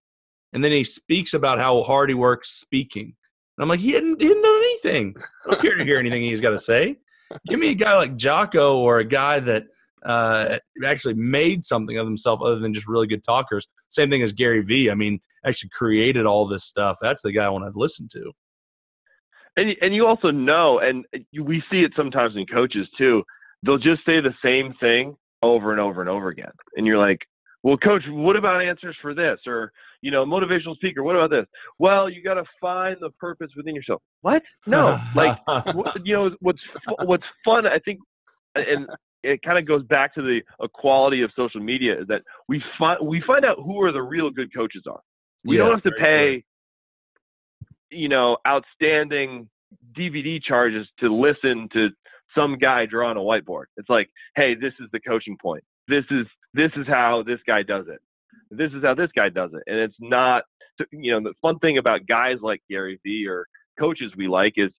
[0.52, 3.14] and then he speaks about how hard he works speaking.
[3.56, 5.14] And I'm like, he didn't, he know anything.
[5.46, 6.98] I don't care to hear anything he's got to say.
[7.46, 9.64] Give me a guy like Jocko or a guy that
[10.04, 13.68] uh, actually made something of himself other than just really good talkers.
[13.88, 14.90] Same thing as Gary Vee.
[14.90, 16.98] I mean, actually created all this stuff.
[17.00, 18.32] That's the guy I want to listen to.
[19.56, 21.04] And and you also know, and
[21.38, 23.22] we see it sometimes in coaches too.
[23.62, 27.18] They'll just say the same thing over and over and over again, and you're like,
[27.62, 29.72] "Well, coach, what about answers for this?" Or
[30.02, 31.46] you know, motivational speaker, what about this?
[31.78, 34.00] Well, you got to find the purpose within yourself.
[34.22, 34.42] What?
[34.66, 35.38] No, like
[36.04, 36.60] you know, what's
[37.04, 37.66] what's fun.
[37.66, 37.98] I think
[38.54, 38.86] and
[39.22, 42.98] it kind of goes back to the equality of social media is that we find
[43.06, 45.00] we find out who are the real good coaches are.
[45.44, 46.44] We Yeah, don't have to pay,
[47.90, 49.48] you know, outstanding
[49.96, 51.88] DVD charges to listen to
[52.34, 53.64] some guy draw on a whiteboard.
[53.76, 55.64] It's like, hey, this is the coaching point.
[55.88, 58.00] This is this is how this guy does it.
[58.50, 59.62] This is how this guy does it.
[59.66, 60.44] And it's not,
[60.92, 63.46] you know, the fun thing about guys like Gary Vee or
[63.78, 64.70] coaches we like is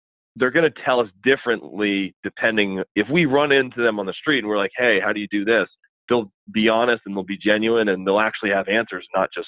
[0.40, 4.38] they're going to tell us differently depending if we run into them on the street
[4.40, 5.68] and we're like, hey, how do you do this?
[6.08, 9.46] They'll be honest and they'll be genuine and they'll actually have answers, not just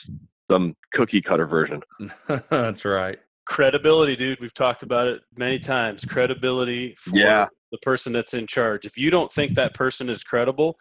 [0.50, 1.80] some cookie cutter version.
[2.50, 3.18] That's right.
[3.46, 4.38] credibility, dude.
[4.38, 6.04] We've talked about it many times.
[6.04, 7.46] Credibility for Yeah.
[7.72, 8.84] the person that's in charge.
[8.84, 10.76] If you don't think that person is credible,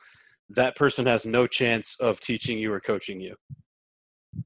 [0.49, 3.35] that person has no chance of teaching you or coaching you.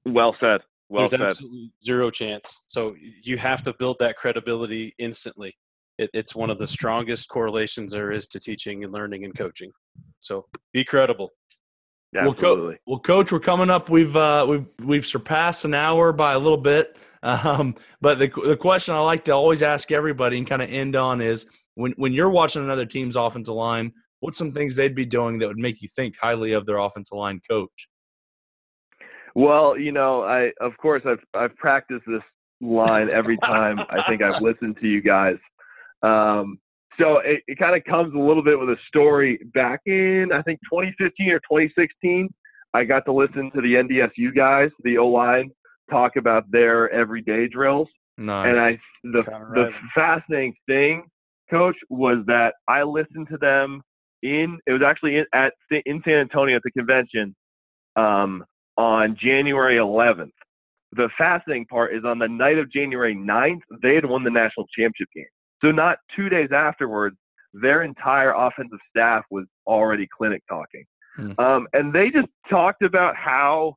[0.06, 0.62] Well said.
[0.90, 1.22] Well There's said.
[1.22, 2.64] absolutely zero chance.
[2.68, 5.56] So you have to build that credibility instantly.
[5.98, 9.72] It, it's one of the strongest correlations there is to teaching and learning and coaching.
[10.20, 11.32] So be credible.
[12.14, 12.78] Well, co- Absolutely.
[12.88, 13.90] Well, coach, we're coming up.
[13.90, 16.98] We've uh, we've we've surpassed an hour by a little bit.
[17.26, 20.96] Um, but the the question I like to always ask everybody and kind of end
[20.96, 25.08] on is when when you're watching another team's offensive line, what's some things they'd be
[25.08, 27.90] doing that would make you think highly of their offensive line coach?
[29.36, 32.24] Well, you know, I of course I've I've practiced this
[32.62, 35.36] line every time I think I've listened to you guys.
[36.02, 36.58] Um,
[36.98, 39.40] so it, it kind of comes a little bit with a story.
[39.54, 42.30] Back in I think 2015 or 2016,
[42.74, 45.52] I got to listen to the NDSU guys, the O line,
[45.92, 47.90] talk about their everyday drills.
[48.18, 48.48] Nice.
[48.48, 49.22] And I the
[49.54, 51.04] the fascinating thing,
[51.50, 53.82] coach, was that I listened to them
[54.24, 55.54] in it was actually in, at
[55.86, 57.36] in San Antonio at the convention
[57.98, 58.46] um,
[58.78, 60.32] on January 11th.
[60.92, 64.68] The fascinating part is on the night of January 9th, they had won the national
[64.68, 65.26] championship game.
[65.62, 67.18] So not two days afterwards,
[67.54, 70.86] their entire offensive staff was already clinic talking.
[71.16, 71.32] Hmm.
[71.40, 73.76] Um, and they just talked about how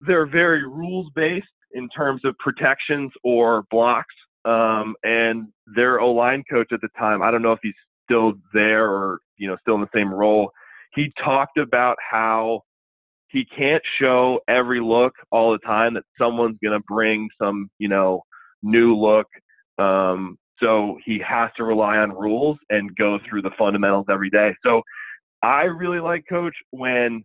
[0.00, 4.14] they're very rules based in terms of protections or blocks.
[4.44, 7.74] Um, and their O line coach at the time, I don't know if he's
[8.04, 10.50] still there or you know still in the same role.
[10.94, 12.62] He talked about how
[13.28, 17.88] he can't show every look all the time that someone's going to bring some you
[17.88, 18.22] know
[18.62, 19.26] new look.
[19.78, 24.54] Um, so he has to rely on rules and go through the fundamentals every day.
[24.64, 24.82] So
[25.42, 27.24] I really like coach when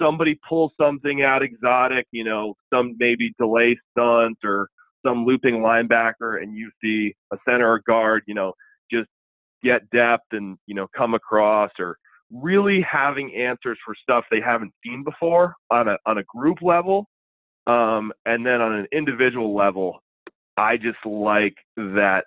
[0.00, 4.68] somebody pulls something out exotic, you know, some maybe delay stunt or
[5.04, 8.52] some looping linebacker, and you see a center or guard, you know,
[8.90, 9.08] just
[9.62, 11.96] get depth and you know come across, or
[12.30, 17.06] really having answers for stuff they haven't seen before on a on a group level,
[17.66, 20.00] um, and then on an individual level.
[20.56, 22.24] I just like that,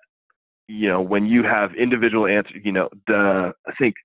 [0.68, 3.96] you know, when you have individual answers, you know, the I think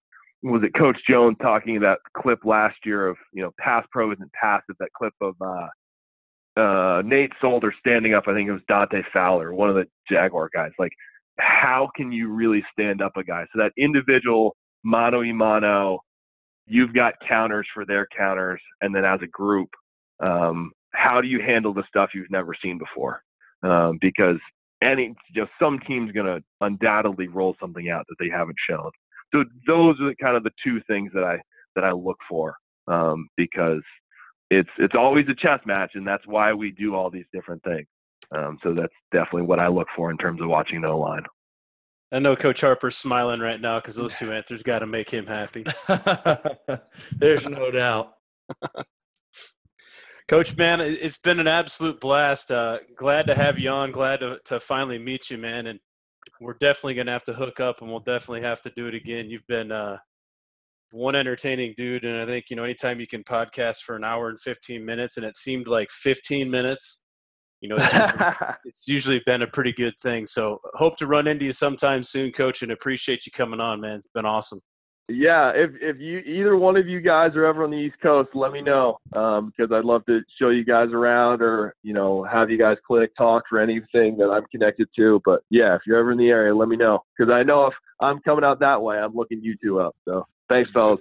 [0.43, 4.33] was it Coach Jones talking about clip last year of you know pass pro isn't
[4.33, 4.77] passive.
[4.79, 8.25] That clip of uh, uh, Nate Solder standing up.
[8.27, 10.73] I think it was Dante Fowler, one of the Jaguar guys.
[10.79, 10.93] Like,
[11.39, 13.47] how can you really stand up a guy?
[13.53, 14.57] So that individual
[14.89, 16.01] mano y mano,
[16.67, 19.69] you've got counters for their counters, and then as a group,
[20.21, 23.23] um, how do you handle the stuff you've never seen before?
[23.63, 24.39] Um, because
[24.83, 28.91] any, know, some team's gonna undoubtedly roll something out that they haven't shown
[29.35, 31.39] so those are kind of the two things that I
[31.75, 32.57] that I look for
[32.87, 33.83] um, because
[34.51, 37.87] it's it's always a chess match, and that's why we do all these different things.
[38.37, 41.25] Um, so that's definitely what I look for in terms of watching the line.
[42.11, 45.27] I know Coach Harper's smiling right now because those two answers got to make him
[45.27, 45.65] happy.
[47.19, 48.13] There's no doubt.
[50.29, 52.51] Coach, man, it- it's been an absolute blast.
[52.51, 53.93] Uh, glad to have you on.
[53.93, 55.67] Glad to, to finally meet you, man.
[55.67, 55.81] And
[56.41, 58.95] we're definitely going to have to hook up and we'll definitely have to do it
[58.95, 59.29] again.
[59.31, 59.99] You've been uh,
[60.91, 62.05] one entertaining dude.
[62.05, 65.17] And I think, you know, anytime you can podcast for an hour and 15 minutes
[65.19, 67.03] and it seemed like 15 minutes,
[67.61, 70.27] you know, it's usually, it's usually been a pretty good thing.
[70.27, 73.99] So hope to run into you sometime soon, Coach, and appreciate you coming on, man.
[73.99, 74.61] It's been awesome.
[75.09, 78.31] yeah, if if you either one of you guys are ever on the East Coast,
[78.35, 82.25] let me know um, because I'd love to show you guys around or you know
[82.25, 85.21] have you guys clinic talk for anything that I'm connected to.
[85.25, 87.75] But yeah, if you're ever in the area, let me know because I know if
[88.01, 89.97] I'm coming out that way, I'm looking you two up.
[90.05, 91.01] So thanks, fellas.